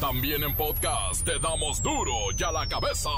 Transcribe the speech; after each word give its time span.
También 0.00 0.44
en 0.44 0.54
podcast 0.54 1.24
te 1.24 1.40
damos 1.40 1.82
duro 1.82 2.12
y 2.36 2.40
a 2.44 2.52
la 2.52 2.68
cabeza. 2.68 3.10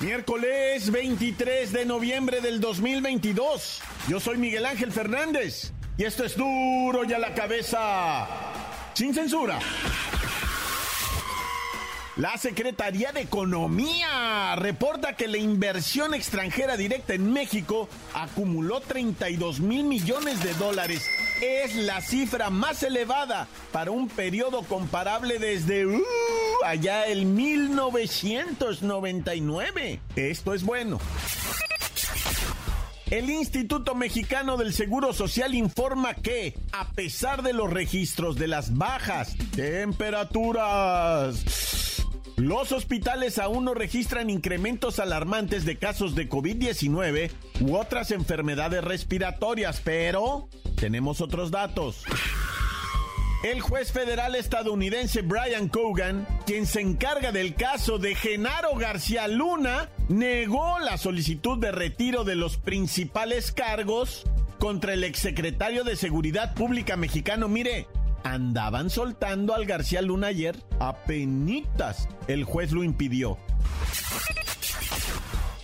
Miércoles 0.00 0.90
23 0.90 1.72
de 1.72 1.84
noviembre 1.84 2.40
del 2.40 2.60
2022. 2.60 3.80
Yo 4.08 4.18
soy 4.18 4.38
Miguel 4.38 4.66
Ángel 4.66 4.90
Fernández 4.90 5.72
y 5.96 6.04
esto 6.04 6.24
es 6.24 6.36
duro 6.36 7.04
y 7.04 7.12
a 7.12 7.18
la 7.20 7.32
cabeza. 7.32 8.26
Sin 8.94 9.14
censura. 9.14 9.60
La 12.18 12.36
Secretaría 12.36 13.12
de 13.12 13.20
Economía 13.20 14.56
reporta 14.56 15.14
que 15.14 15.28
la 15.28 15.38
inversión 15.38 16.14
extranjera 16.14 16.76
directa 16.76 17.14
en 17.14 17.32
México 17.32 17.88
acumuló 18.12 18.80
32 18.80 19.60
mil 19.60 19.84
millones 19.84 20.42
de 20.42 20.52
dólares. 20.54 21.06
Es 21.40 21.76
la 21.76 22.00
cifra 22.00 22.50
más 22.50 22.82
elevada 22.82 23.46
para 23.70 23.92
un 23.92 24.08
periodo 24.08 24.64
comparable 24.64 25.38
desde 25.38 25.86
uh, 25.86 26.02
allá 26.64 27.06
el 27.06 27.24
1999. 27.24 30.00
Esto 30.16 30.54
es 30.54 30.64
bueno. 30.64 30.98
El 33.10 33.30
Instituto 33.30 33.94
Mexicano 33.94 34.58
del 34.58 34.74
Seguro 34.74 35.14
Social 35.14 35.54
informa 35.54 36.12
que, 36.14 36.58
a 36.72 36.90
pesar 36.90 37.42
de 37.42 37.54
los 37.54 37.72
registros 37.72 38.36
de 38.36 38.48
las 38.48 38.76
bajas 38.76 39.34
temperaturas, 39.56 41.42
los 42.38 42.70
hospitales 42.70 43.38
aún 43.38 43.64
no 43.64 43.74
registran 43.74 44.30
incrementos 44.30 45.00
alarmantes 45.00 45.64
de 45.64 45.76
casos 45.76 46.14
de 46.14 46.28
COVID-19 46.28 47.30
u 47.60 47.76
otras 47.76 48.12
enfermedades 48.12 48.84
respiratorias, 48.84 49.80
pero 49.84 50.48
tenemos 50.76 51.20
otros 51.20 51.50
datos. 51.50 52.04
El 53.42 53.60
juez 53.60 53.92
federal 53.92 54.36
estadounidense 54.36 55.22
Brian 55.22 55.68
Cogan, 55.68 56.26
quien 56.46 56.66
se 56.66 56.80
encarga 56.80 57.32
del 57.32 57.54
caso 57.54 57.98
de 57.98 58.14
Genaro 58.14 58.74
García 58.76 59.26
Luna, 59.28 59.90
negó 60.08 60.78
la 60.78 60.96
solicitud 60.96 61.58
de 61.58 61.72
retiro 61.72 62.24
de 62.24 62.36
los 62.36 62.56
principales 62.56 63.52
cargos 63.52 64.24
contra 64.58 64.92
el 64.92 65.04
exsecretario 65.04 65.84
de 65.84 65.96
Seguridad 65.96 66.54
Pública 66.54 66.96
mexicano. 66.96 67.48
Mire, 67.48 67.86
andaban 68.24 68.90
soltando 68.90 69.54
al 69.54 69.66
García 69.66 70.02
Luna 70.02 70.28
ayer, 70.28 70.56
penitas 71.06 72.08
El 72.26 72.44
juez 72.44 72.72
lo 72.72 72.84
impidió. 72.84 73.38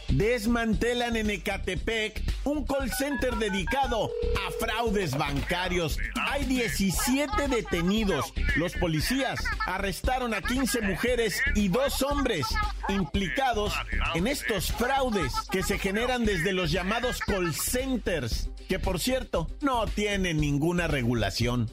Desmantelan 0.08 1.16
en 1.16 1.30
Ecatepec 1.30 2.22
un 2.44 2.64
call 2.64 2.90
center 2.92 3.34
dedicado 3.36 4.10
a 4.46 4.64
fraudes 4.64 5.16
bancarios. 5.16 5.98
Hay 6.14 6.44
17 6.44 7.48
detenidos. 7.48 8.32
Los 8.56 8.74
policías 8.74 9.40
arrestaron 9.66 10.32
a 10.32 10.40
15 10.40 10.82
mujeres 10.82 11.40
y 11.56 11.68
dos 11.68 12.02
hombres 12.02 12.46
implicados 12.88 13.74
en 14.14 14.28
estos 14.28 14.70
fraudes 14.72 15.32
que 15.50 15.62
se 15.64 15.78
generan 15.78 16.24
desde 16.24 16.52
los 16.52 16.70
llamados 16.70 17.18
call 17.18 17.52
centers, 17.52 18.50
que 18.68 18.78
por 18.78 19.00
cierto 19.00 19.48
no 19.62 19.86
tienen 19.86 20.38
ninguna 20.38 20.86
regulación. 20.86 21.70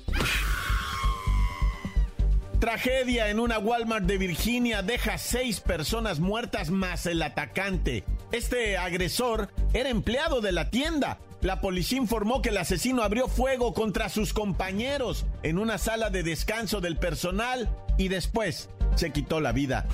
Tragedia 2.62 3.30
en 3.30 3.40
una 3.40 3.58
Walmart 3.58 4.06
de 4.06 4.20
Virginia 4.20 4.84
deja 4.84 5.17
seis 5.17 5.59
personas 5.59 6.20
muertas 6.20 6.70
más 6.70 7.08
el 7.08 7.23
atacante. 7.23 8.03
Este 8.31 8.78
agresor 8.78 9.50
era 9.73 9.90
empleado 9.90 10.42
de 10.42 10.52
la 10.52 10.70
tienda. 10.70 11.18
La 11.42 11.59
policía 11.59 11.98
informó 11.98 12.44
que 12.44 12.50
el 12.50 12.58
asesino 12.59 13.02
abrió 13.02 13.28
fuego 13.28 13.73
contra 13.73 14.09
sus 14.09 14.31
compañeros 14.31 15.26
en 15.42 15.58
una 15.58 15.80
sala 15.80 16.12
de 16.12 16.22
descanso 16.22 16.81
del 16.81 16.98
personal 16.98 17.68
y 17.97 18.09
después 18.09 18.69
se 18.94 19.09
quitó 19.09 19.41
la 19.41 19.53
vida. 19.53 19.88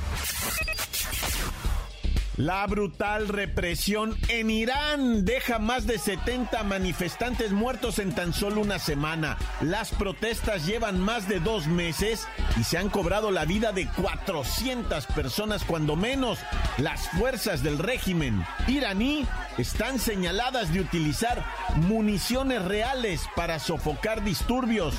La 2.37 2.67
brutal 2.67 3.29
represión 3.29 4.15
en 4.27 4.51
Irán 4.51 5.25
deja 5.25 5.57
más 5.57 5.87
de 5.87 5.97
70 5.97 6.63
manifestantes 6.65 7.51
muertos 7.51 7.97
en 7.97 8.13
tan 8.13 8.31
solo 8.31 8.61
una 8.61 8.77
semana. 8.77 9.39
Las 9.59 9.89
protestas 9.89 10.67
llevan 10.67 10.99
más 10.99 11.27
de 11.27 11.39
dos 11.39 11.65
meses 11.65 12.27
y 12.55 12.63
se 12.63 12.77
han 12.77 12.89
cobrado 12.89 13.31
la 13.31 13.45
vida 13.45 13.71
de 13.71 13.87
400 13.87 15.07
personas 15.07 15.63
cuando 15.63 15.95
menos. 15.95 16.37
Las 16.77 17.09
fuerzas 17.09 17.63
del 17.63 17.79
régimen 17.79 18.45
iraní 18.67 19.25
están 19.57 19.97
señaladas 19.97 20.71
de 20.71 20.81
utilizar 20.81 21.43
municiones 21.77 22.63
reales 22.63 23.27
para 23.35 23.57
sofocar 23.57 24.23
disturbios 24.23 24.93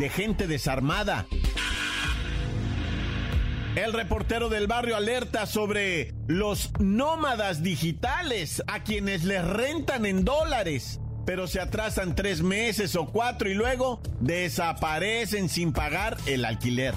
de 0.00 0.08
gente 0.08 0.48
desarmada. 0.48 1.26
El 3.74 3.94
reportero 3.94 4.50
del 4.50 4.66
barrio 4.66 4.96
alerta 4.96 5.46
sobre 5.46 6.12
los 6.26 6.70
nómadas 6.78 7.62
digitales 7.62 8.62
a 8.66 8.82
quienes 8.82 9.24
les 9.24 9.42
rentan 9.42 10.04
en 10.04 10.26
dólares, 10.26 11.00
pero 11.24 11.46
se 11.46 11.58
atrasan 11.58 12.14
tres 12.14 12.42
meses 12.42 12.96
o 12.96 13.06
cuatro 13.06 13.48
y 13.48 13.54
luego 13.54 14.02
desaparecen 14.20 15.48
sin 15.48 15.72
pagar 15.72 16.18
el 16.26 16.44
alquiler. 16.44 16.92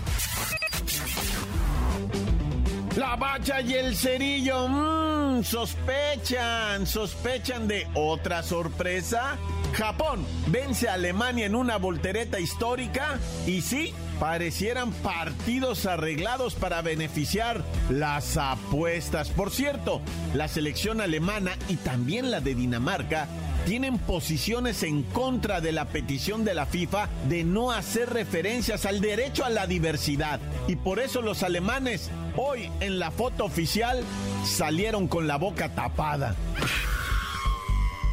La 2.96 3.18
bacha 3.18 3.60
y 3.60 3.74
el 3.74 3.94
cerillo, 3.94 4.70
mmm, 4.70 5.44
sospechan, 5.44 6.88
sospechan 6.88 7.68
de 7.68 7.86
otra 7.94 8.42
sorpresa. 8.42 9.38
Japón 9.74 10.26
vence 10.48 10.88
a 10.88 10.94
Alemania 10.94 11.46
en 11.46 11.56
una 11.56 11.76
voltereta 11.76 12.40
histórica 12.40 13.20
y 13.46 13.62
sí, 13.62 13.94
parecieran 14.18 14.94
partidos 14.94 15.86
arreglados 15.86 16.56
para 16.56 16.82
beneficiar 16.82 17.66
las 17.90 18.38
apuestas. 18.38 19.30
Por 19.30 19.52
cierto, 19.52 20.02
la 20.34 20.48
selección 20.48 21.02
alemana 21.02 21.52
y 21.68 21.76
también 21.76 22.32
la 22.32 22.40
de 22.40 22.56
Dinamarca 22.56 23.28
tienen 23.66 23.98
posiciones 23.98 24.84
en 24.84 25.04
contra 25.04 25.60
de 25.60 25.74
la 25.74 25.86
petición 25.86 26.46
de 26.46 26.54
la 26.54 26.66
FIFA 26.66 27.10
de 27.28 27.44
no 27.44 27.72
hacer 27.72 28.12
referencias 28.12 28.86
al 28.86 29.02
derecho 29.02 29.44
a 29.44 29.50
la 29.50 29.68
diversidad. 29.68 30.40
Y 30.70 30.78
por 30.78 31.00
eso 31.00 31.22
los 31.22 31.44
alemanes 31.44 32.10
hoy 32.38 32.72
en 32.80 33.00
la 33.00 33.12
foto 33.12 33.44
oficial 33.46 34.04
salieron 34.46 35.08
con 35.08 35.28
la 35.28 35.38
boca 35.38 35.70
tapada. 35.70 36.36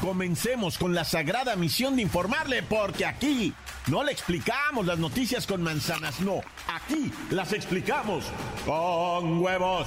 Comencemos 0.00 0.78
con 0.78 0.94
la 0.94 1.04
sagrada 1.04 1.54
misión 1.56 1.94
de 1.94 2.02
informarle, 2.02 2.62
porque 2.62 3.06
aquí 3.06 3.52
no 3.86 4.02
le 4.02 4.12
explicamos 4.12 4.86
las 4.86 4.98
noticias 4.98 5.46
con 5.46 5.62
manzanas, 5.62 6.20
no, 6.20 6.40
aquí 6.66 7.12
las 7.30 7.52
explicamos 7.52 8.24
con 8.64 9.40
huevos. 9.40 9.86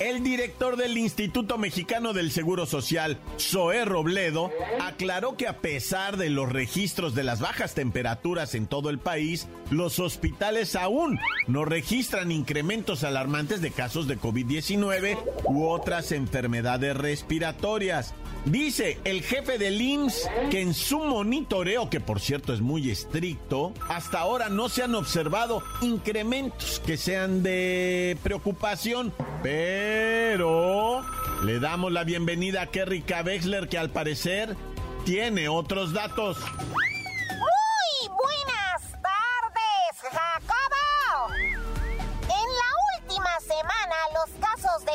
El 0.00 0.22
director 0.24 0.78
del 0.78 0.96
Instituto 0.96 1.58
Mexicano 1.58 2.14
del 2.14 2.30
Seguro 2.30 2.64
Social, 2.64 3.18
Zoé 3.38 3.84
Robledo, 3.84 4.50
aclaró 4.80 5.36
que 5.36 5.46
a 5.46 5.58
pesar 5.58 6.16
de 6.16 6.30
los 6.30 6.50
registros 6.50 7.14
de 7.14 7.22
las 7.22 7.40
bajas 7.40 7.74
temperaturas 7.74 8.54
en 8.54 8.66
todo 8.66 8.88
el 8.88 8.98
país, 8.98 9.46
los 9.70 9.98
hospitales 9.98 10.74
aún 10.74 11.20
no 11.48 11.66
registran 11.66 12.32
incrementos 12.32 13.04
alarmantes 13.04 13.60
de 13.60 13.72
casos 13.72 14.08
de 14.08 14.18
COVID-19 14.18 15.18
u 15.44 15.66
otras 15.66 16.12
enfermedades 16.12 16.96
respiratorias. 16.96 18.14
Dice 18.46 18.98
el 19.04 19.22
jefe 19.22 19.58
del 19.58 19.80
IMSS 19.80 20.28
que 20.50 20.60
en 20.60 20.72
su 20.72 20.98
monitoreo, 21.00 21.90
que 21.90 22.00
por 22.00 22.20
cierto 22.20 22.54
es 22.54 22.60
muy 22.60 22.90
estricto, 22.90 23.74
hasta 23.88 24.20
ahora 24.20 24.48
no 24.48 24.68
se 24.68 24.82
han 24.82 24.94
observado 24.94 25.62
incrementos 25.82 26.80
que 26.84 26.96
sean 26.96 27.42
de 27.42 28.16
preocupación, 28.22 29.12
pero 29.42 31.04
le 31.44 31.60
damos 31.60 31.92
la 31.92 32.04
bienvenida 32.04 32.62
a 32.62 32.66
Kerry 32.66 33.04
Wexler 33.24 33.68
que 33.68 33.78
al 33.78 33.90
parecer 33.90 34.56
tiene 35.04 35.48
otros 35.48 35.92
datos. 35.92 36.38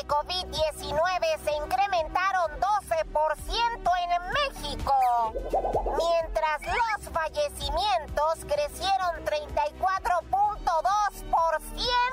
COVID-19 0.08 1.40
se 1.44 1.52
incrementaron 1.56 2.52
12% 2.60 3.92
en 4.04 4.10
México, 4.34 4.94
mientras 5.98 6.62
los 6.68 7.10
fallecimientos 7.12 8.46
crecieron 8.46 9.26
34.2%. 9.26 12.05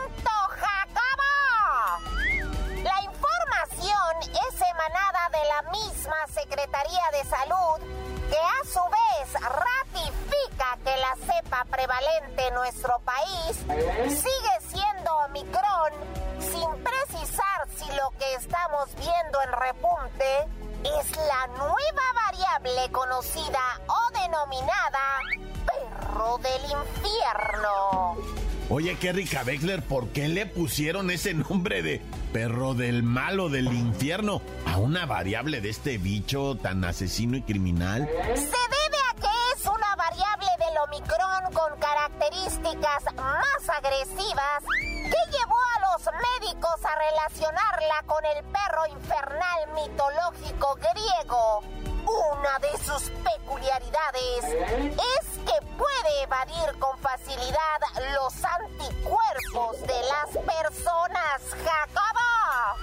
qué 29.02 29.12
rica 29.12 29.43
Beckler, 29.43 29.82
¿por 29.82 30.10
qué 30.10 30.28
le 30.28 30.46
pusieron 30.46 31.10
ese 31.10 31.34
nombre 31.34 31.82
de 31.82 32.00
perro 32.32 32.75
del 32.75 33.02
malo 33.02 33.49
del 33.49 33.66
infierno 33.66 34.43
a 34.64 34.78
una 34.78 35.06
variable 35.06 35.60
de 35.60 35.70
este 35.70 35.99
bicho 35.99 36.56
tan 36.56 36.84
asesino 36.84 37.37
y 37.37 37.43
criminal? 37.43 38.08
Se 38.37 38.44
debe 38.44 38.99
a 39.10 39.14
que 39.16 39.56
es 39.56 39.66
una 39.66 39.96
variable 39.96 40.46
del 40.56 40.78
Omicron 40.87 41.52
con 41.52 41.81
características 41.81 43.12
más 43.16 43.69
agresivas 43.76 44.62
que 44.78 45.20
llevó 45.32 45.58
a 45.75 45.96
los 45.96 46.08
médicos 46.40 46.76
a 46.84 46.94
relacionarla 47.10 48.04
con 48.06 48.25
el 48.25 48.44
perro 48.44 48.87
infernal 48.87 49.66
mitológico 49.75 50.78
griego. 50.78 51.91
Una 52.12 52.59
de 52.59 52.85
sus 52.85 53.11
peculiaridades 53.11 54.44
es 54.44 55.38
que 55.47 55.67
puede 55.79 56.23
evadir 56.23 56.79
con 56.79 56.99
facilidad 56.99 57.81
los 58.14 58.35
anticuerpos 58.44 59.81
de 59.81 60.00
las 60.09 60.44
personas. 60.44 61.41
¡Jacaba! 61.64 62.76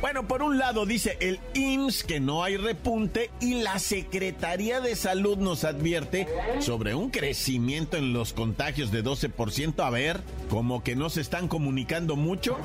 Bueno, 0.00 0.28
por 0.28 0.42
un 0.42 0.58
lado 0.58 0.86
dice 0.86 1.16
el 1.20 1.40
IMSS 1.54 2.04
que 2.04 2.20
no 2.20 2.44
hay 2.44 2.56
repunte 2.56 3.30
y 3.40 3.62
la 3.62 3.78
Secretaría 3.78 4.80
de 4.80 4.94
Salud 4.94 5.38
nos 5.38 5.64
advierte 5.64 6.28
sobre 6.60 6.94
un 6.94 7.10
crecimiento 7.10 7.96
en 7.96 8.12
los 8.12 8.32
contagios 8.32 8.92
de 8.92 9.02
12%. 9.02 9.84
A 9.84 9.90
ver, 9.90 10.20
como 10.50 10.84
que 10.84 10.94
no 10.94 11.10
se 11.10 11.20
están 11.20 11.48
comunicando 11.48 12.14
mucho. 12.14 12.58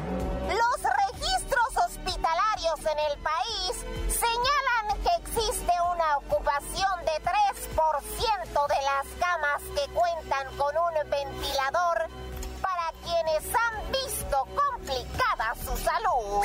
Los 0.48 0.92
registros 1.12 1.86
hospitalarios 1.88 2.80
en 2.82 3.12
el 3.12 3.18
país 3.24 3.86
señalan 4.10 4.73
existe 5.35 5.71
una 5.91 6.18
ocupación 6.18 7.06
de 7.06 7.24
3% 7.24 8.68
de 8.68 8.81
las 8.85 9.07
camas 9.19 9.62
que 9.75 9.91
cuentan 9.94 10.47
con 10.57 10.75
un 10.77 11.09
ventilador 11.09 12.07
para 12.62 12.91
quienes 13.03 13.44
han 13.56 13.91
visto 13.91 14.47
complicada 14.53 15.56
su 15.65 15.75
salud. 15.77 16.44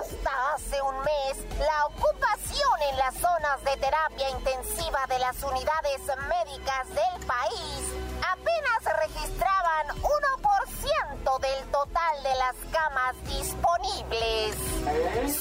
Hasta 0.00 0.54
hace 0.54 0.82
un 0.82 0.98
mes, 1.02 1.58
la 1.60 1.86
ocupación 1.86 2.82
en 2.90 2.98
las 2.98 3.14
zonas 3.14 3.62
de 3.62 3.76
terapia 3.76 4.30
intensiva 4.30 5.06
de 5.08 5.18
las 5.20 5.40
unidades 5.42 6.00
médicas 6.28 6.88
del 6.88 7.26
país 7.26 7.94
apenas 8.28 8.98
registraban 9.06 9.88
1% 10.02 11.38
del 11.38 11.70
total 11.70 12.22
de 12.24 12.34
las 12.34 12.56
camas 12.72 13.14
disponibles. 13.24 14.56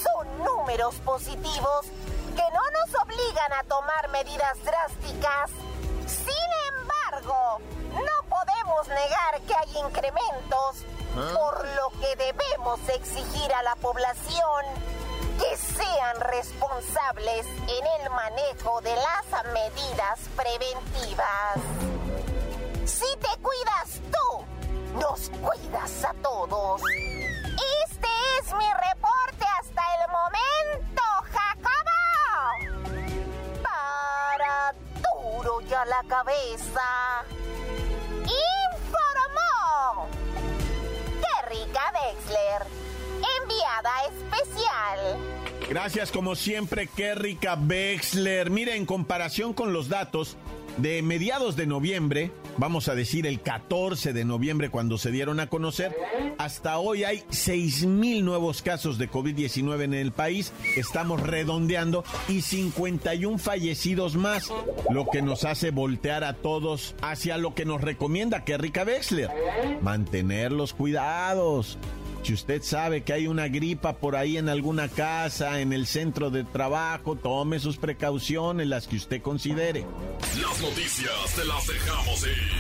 Son 0.04 0.44
números 0.44 0.96
positivos 1.04 1.88
que 2.36 2.44
no 2.52 2.62
nos 2.72 3.02
obligan 3.04 3.54
a 3.54 3.64
tomar 3.64 4.10
medidas 4.10 4.58
drásticas. 4.64 5.52
Sin 6.06 6.50
embargo, 6.80 7.60
no 7.94 8.30
podemos 8.30 8.88
negar 8.88 9.42
que 9.48 9.56
hay 9.56 9.78
incrementos, 9.86 10.86
por 11.14 11.68
lo 11.76 11.90
que 12.00 12.16
debemos 12.16 12.80
exigir 12.90 13.54
a 13.54 13.62
la 13.64 13.76
población 13.76 14.66
que 15.40 15.58
sean 15.58 16.20
responsables 16.20 17.46
en 17.46 18.02
el 18.02 18.10
manejo 18.10 18.82
de 18.82 18.96
las 18.96 19.46
medidas 19.54 20.20
preventivas. 20.36 21.58
Si 22.86 23.18
te 23.18 23.42
cuidas 23.42 24.02
tú, 24.12 24.46
nos 25.00 25.30
cuidas 25.30 26.04
a 26.04 26.14
todos. 26.16 26.82
Informó. 38.22 40.08
Rica 41.50 41.82
Wexler. 41.94 42.68
Enviada 43.42 43.92
especial. 44.08 45.18
Gracias 45.70 46.12
como 46.12 46.36
siempre, 46.36 46.88
Kerrika 46.88 47.56
Bexler. 47.56 48.50
Mira, 48.50 48.76
en 48.76 48.86
comparación 48.86 49.54
con 49.54 49.74
los 49.74 49.90
datos 49.90 50.38
de 50.78 51.02
mediados 51.02 51.56
de 51.56 51.66
noviembre, 51.66 52.32
vamos 52.58 52.88
a 52.88 52.96
decir 52.96 53.28
el 53.28 53.42
14 53.42 54.14
de 54.14 54.26
noviembre 54.26 54.70
cuando 54.70 54.98
se 54.98 55.12
dieron 55.12 55.40
a 55.40 55.48
conocer, 55.48 55.96
hasta 56.38 56.78
hoy 56.78 57.04
hay 57.04 57.24
6 57.30 57.86
mil 57.86 58.26
nuevos 58.26 58.62
casos 58.62 58.98
de 58.98 59.10
COVID-19 59.10 59.84
en 59.84 59.94
el 59.94 60.12
país, 60.12 60.54
estamos 60.76 61.22
redondeando 61.22 62.04
y 62.28 62.42
51 62.42 63.38
fallecidos 63.38 64.16
más, 64.16 64.52
lo 64.90 65.08
que 65.12 65.22
nos 65.22 65.46
hace 65.46 65.72
voltear 65.72 66.24
a 66.24 66.34
todos 66.34 66.96
hacia 67.02 67.38
lo 67.38 67.56
que 67.56 67.66
nos 67.66 67.82
recomienda 67.82 68.44
Kerrika 68.44 68.84
Bexler, 68.84 69.30
mantener 69.82 70.52
los 70.52 70.74
cuidados. 70.74 71.78
Si 72.24 72.34
usted 72.34 72.64
sabe 72.64 73.04
que 73.04 73.12
hay 73.12 73.28
una 73.28 73.50
gripa 73.50 73.98
por 73.98 74.16
ahí 74.16 74.38
en 74.38 74.48
alguna 74.48 74.88
casa, 74.88 75.60
en 75.60 75.74
el 75.74 75.86
centro 75.86 76.30
de 76.30 76.46
trabajo, 76.46 77.18
tome 77.18 77.60
sus 77.60 77.76
precauciones, 77.76 78.66
las 78.68 78.88
que 78.88 78.96
usted 78.96 79.22
considere. 79.22 79.86
Las 80.42 80.62
noticias 80.62 81.36
te 81.36 81.44
las 81.44 81.68
dejamos 81.68 82.24
ir. 82.24 82.52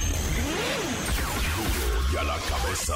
Y 2.13 2.17
a 2.17 2.23
la 2.23 2.35
cabeza. 2.49 2.93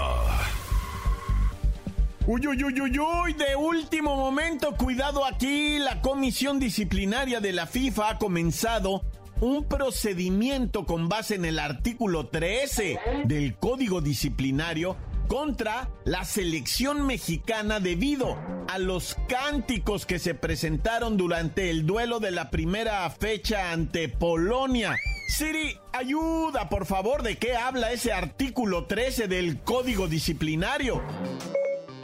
Uy, 2.26 2.46
uy, 2.46 2.62
uy, 2.66 2.82
uy, 2.82 3.00
uy, 3.00 3.34
de 3.34 3.56
último 3.56 4.18
momento, 4.18 4.76
cuidado 4.76 5.26
aquí, 5.26 5.80
la 5.80 6.02
comisión 6.02 6.60
disciplinaria 6.60 7.40
de 7.40 7.54
la 7.54 7.66
FIFA 7.66 8.10
ha 8.10 8.18
comenzado 8.18 9.04
un 9.40 9.64
procedimiento 9.64 10.86
con 10.86 11.08
base 11.08 11.36
en 11.36 11.46
el 11.46 11.60
artículo 11.60 12.28
13 12.28 13.00
del 13.26 13.56
Código 13.56 14.02
Disciplinario 14.02 14.98
contra 15.28 15.90
la 16.06 16.24
selección 16.24 17.06
mexicana 17.06 17.80
debido 17.80 18.38
a 18.68 18.80
los 18.80 19.16
cánticos 19.28 20.06
que 20.06 20.20
se 20.20 20.34
presentaron 20.34 21.18
durante 21.18 21.70
el 21.70 21.86
duelo 21.86 22.20
de 22.20 22.32
la 22.32 22.50
primera 22.50 23.10
fecha 23.10 23.72
ante 23.72 24.10
Polonia. 24.10 24.96
Siri, 25.28 25.78
ayuda, 25.94 26.70
por 26.70 26.86
favor, 26.86 27.24
¿de 27.24 27.38
qué 27.38 27.56
habla 27.56 27.92
ese 27.92 28.14
artículo 28.14 28.86
13 28.86 29.28
del 29.28 29.60
Código 29.62 30.08
Disciplinario? 30.08 31.02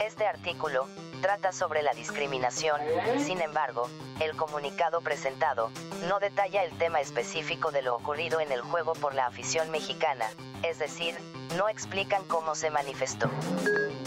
Este 0.04 0.26
artículo 0.26 0.86
trata 1.24 1.52
sobre 1.52 1.82
la 1.82 1.94
discriminación, 1.94 2.78
sin 3.18 3.40
embargo, 3.40 3.88
el 4.20 4.36
comunicado 4.36 5.00
presentado 5.00 5.70
no 6.06 6.20
detalla 6.20 6.62
el 6.64 6.76
tema 6.76 7.00
específico 7.00 7.70
de 7.70 7.80
lo 7.80 7.96
ocurrido 7.96 8.40
en 8.40 8.52
el 8.52 8.60
juego 8.60 8.92
por 8.92 9.14
la 9.14 9.24
afición 9.24 9.70
mexicana, 9.70 10.26
es 10.62 10.78
decir, 10.78 11.14
no 11.56 11.70
explican 11.70 12.22
cómo 12.26 12.54
se 12.54 12.68
manifestó. 12.68 13.30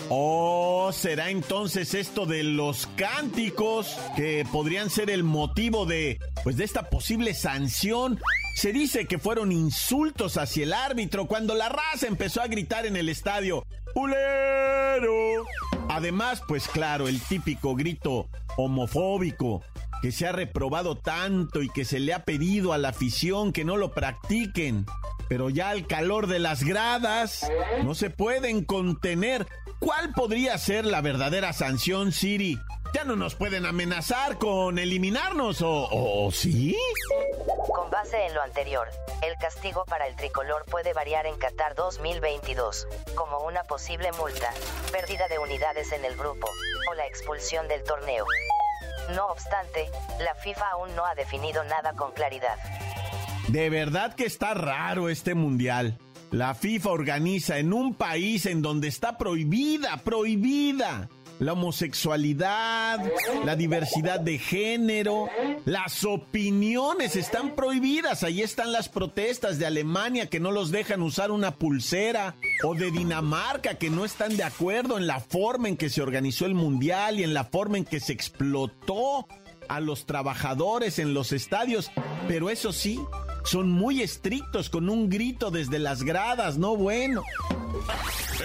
Oh, 0.10 0.92
será 0.94 1.32
entonces 1.32 1.96
esto 1.96 2.28
de 2.28 2.44
los 2.44 2.86
cánticos 2.96 3.98
que 4.16 4.46
podrían 4.52 4.92
ser 4.92 5.10
el 5.10 5.24
motivo 5.24 5.88
de 5.88 6.20
pues 6.44 6.56
de 6.56 6.66
esta 6.66 6.84
posible 6.92 7.34
sanción. 7.34 8.20
Se 8.56 8.72
dice 8.72 9.06
que 9.08 9.18
fueron 9.18 9.52
insultos 9.52 10.38
hacia 10.38 10.64
el 10.64 10.74
árbitro 10.74 11.26
cuando 11.28 11.56
la 11.56 11.70
raza 11.70 12.08
empezó 12.08 12.42
a 12.42 12.48
gritar 12.48 12.86
en 12.86 12.96
el 12.96 13.10
estadio. 13.10 13.66
¡Pulero! 13.98 15.44
Además, 15.90 16.44
pues 16.48 16.68
claro, 16.68 17.08
el 17.08 17.20
típico 17.20 17.74
grito 17.74 18.30
homofóbico 18.56 19.64
que 20.04 20.12
se 20.12 20.28
ha 20.28 20.32
reprobado 20.32 21.00
tanto 21.00 21.64
y 21.64 21.70
que 21.70 21.84
se 21.84 22.00
le 22.00 22.14
ha 22.14 22.24
pedido 22.24 22.74
a 22.74 22.78
la 22.78 22.90
afición 22.90 23.52
que 23.52 23.66
no 23.66 23.76
lo 23.76 23.94
practiquen. 23.94 24.86
Pero 25.28 25.50
ya 25.50 25.72
al 25.72 25.88
calor 25.88 26.28
de 26.28 26.38
las 26.38 26.64
gradas 26.64 27.50
no 27.84 27.96
se 27.96 28.12
pueden 28.12 28.64
contener. 28.66 29.48
¿Cuál 29.80 30.14
podría 30.14 30.56
ser 30.60 30.86
la 30.86 31.02
verdadera 31.02 31.52
sanción, 31.52 32.12
Siri? 32.12 32.60
Ya 32.94 33.04
no 33.04 33.16
nos 33.16 33.34
pueden 33.34 33.66
amenazar 33.66 34.38
con 34.38 34.78
eliminarnos, 34.78 35.64
¿o, 35.64 35.88
o 35.92 36.32
sí? 36.32 36.78
Con 37.88 37.92
base 38.04 38.26
en 38.26 38.34
lo 38.34 38.42
anterior, 38.42 38.90
el 39.22 39.38
castigo 39.38 39.86
para 39.86 40.08
el 40.08 40.18
tricolor 40.18 40.66
puede 40.66 40.92
variar 40.92 41.26
en 41.26 41.38
Qatar 41.38 41.74
2022, 41.74 42.86
como 43.16 43.40
una 43.48 43.64
posible 43.64 44.12
multa, 44.12 44.52
pérdida 44.92 45.30
de 45.30 45.40
unidades 45.40 45.94
en 45.94 46.04
el 46.04 46.18
grupo, 46.18 46.50
o 46.92 46.96
la 46.96 47.08
expulsión 47.08 47.70
del 47.70 47.84
torneo. 47.84 48.26
No 49.16 49.28
obstante, 49.28 49.90
la 50.20 50.36
FIFA 50.36 50.70
aún 50.72 50.94
no 50.98 51.06
ha 51.06 51.16
definido 51.16 51.64
nada 51.64 51.94
con 51.94 52.12
claridad. 52.12 52.58
De 53.48 53.70
verdad 53.70 54.14
que 54.16 54.26
está 54.26 54.54
raro 54.54 55.08
este 55.08 55.34
mundial. 55.34 55.98
La 56.30 56.56
FIFA 56.56 56.90
organiza 56.90 57.58
en 57.58 57.72
un 57.72 57.96
país 57.96 58.48
en 58.48 58.62
donde 58.62 58.90
está 58.90 59.18
prohibida, 59.18 59.96
prohibida 60.04 61.08
la 61.40 61.54
homosexualidad, 61.54 63.00
la 63.46 63.56
diversidad 63.56 64.20
de 64.20 64.38
género, 64.38 65.30
las 65.66 66.04
opiniones 66.04 67.16
están 67.16 67.56
prohibidas. 67.56 68.24
Ahí 68.24 68.42
están 68.42 68.72
las 68.72 68.90
protestas 68.90 69.60
de 69.60 69.66
Alemania 69.66 70.30
que 70.30 70.40
no 70.40 70.52
los 70.52 70.72
dejan 70.72 71.02
usar 71.02 71.32
una 71.32 71.56
pulsera 71.56 72.36
o 72.64 72.76
de 72.76 72.92
Dinamarca 72.92 73.76
que 73.76 73.90
no 73.90 74.06
están 74.06 74.38
de 74.38 74.44
acuerdo 74.44 74.98
en 74.98 75.08
la 75.08 75.20
forma 75.20 75.70
en 75.70 75.78
que 75.78 75.90
se 75.90 76.02
organizó 76.02 76.46
el 76.46 76.56
mundial 76.56 77.20
y 77.20 77.24
en 77.24 77.34
la 77.34 77.44
forma 77.44 77.78
en 77.78 77.86
que 77.86 78.00
se 78.00 78.14
explotó 78.14 79.28
a 79.68 79.80
los 79.80 80.06
trabajadores 80.06 81.00
en 81.00 81.14
los 81.14 81.32
estadios. 81.34 81.92
Pero 82.28 82.50
eso 82.50 82.72
sí, 82.72 83.00
son 83.44 83.70
muy 83.70 84.02
estrictos 84.02 84.70
con 84.70 84.90
un 84.90 85.10
grito 85.10 85.52
desde 85.52 85.80
las 85.80 86.04
gradas, 86.04 86.58
no 86.58 86.76
bueno. 86.76 87.24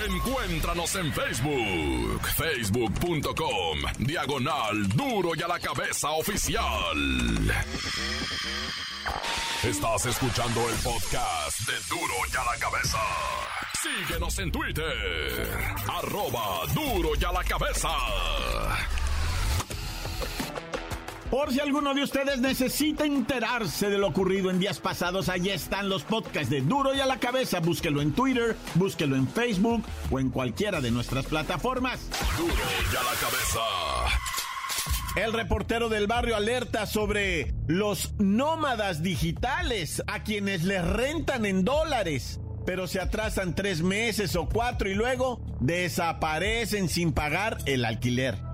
Encuéntranos 0.07 0.95
en 0.97 1.13
Facebook, 1.13 2.29
facebook.com, 2.37 3.79
diagonal 3.99 4.89
duro 4.89 5.31
y 5.37 5.43
a 5.43 5.49
la 5.49 5.59
cabeza 5.59 6.11
oficial. 6.11 7.53
Estás 9.65 10.07
escuchando 10.07 10.69
el 10.69 10.77
podcast 10.77 11.61
de 11.61 11.75
duro 11.89 12.15
y 12.33 12.37
a 12.37 12.45
la 12.45 12.59
cabeza. 12.59 12.99
Síguenos 13.83 14.39
en 14.39 14.51
Twitter, 14.51 15.51
arroba 15.89 16.67
duro 16.75 17.11
y 17.19 17.25
a 17.25 17.33
la 17.33 17.45
cabeza. 17.45 17.89
Por 21.33 21.51
si 21.51 21.61
alguno 21.61 21.95
de 21.95 22.03
ustedes 22.03 22.43
necesita 22.43 23.07
enterarse 23.07 23.89
de 23.89 23.97
lo 23.97 24.09
ocurrido 24.09 24.51
en 24.51 24.59
días 24.59 24.81
pasados, 24.81 25.31
allí 25.31 25.49
están 25.49 25.89
los 25.89 26.03
podcasts 26.03 26.51
de 26.51 26.61
Duro 26.61 26.95
y 26.95 27.01
a 27.01 27.07
la 27.07 27.19
cabeza. 27.19 27.59
Búsquelo 27.61 28.03
en 28.03 28.13
Twitter, 28.13 28.55
búsquelo 28.75 29.17
en 29.17 29.27
Facebook 29.27 29.83
o 30.11 30.21
en 30.21 30.29
cualquiera 30.29 30.83
de 30.83 30.91
nuestras 30.91 31.25
plataformas. 31.25 32.07
Duro 32.37 32.53
y 32.53 32.97
a 32.97 33.03
la 33.03 33.19
cabeza. 33.19 33.61
El 35.17 35.33
reportero 35.33 35.89
del 35.89 36.07
barrio 36.07 36.37
alerta 36.37 36.85
sobre 36.85 37.55
los 37.67 38.13
nómadas 38.19 39.03
digitales 39.03 40.03
a 40.09 40.25
quienes 40.25 40.65
les 40.65 40.87
rentan 40.87 41.47
en 41.47 41.65
dólares, 41.65 42.41
pero 42.67 42.87
se 42.87 43.01
atrasan 43.01 43.55
tres 43.55 43.81
meses 43.81 44.37
o 44.37 44.51
cuatro 44.51 44.91
y 44.91 44.95
luego 44.95 45.41
desaparecen 45.61 46.91
sin 46.91 47.15
pagar 47.15 47.57
el 47.65 47.87
alquiler. 47.87 48.52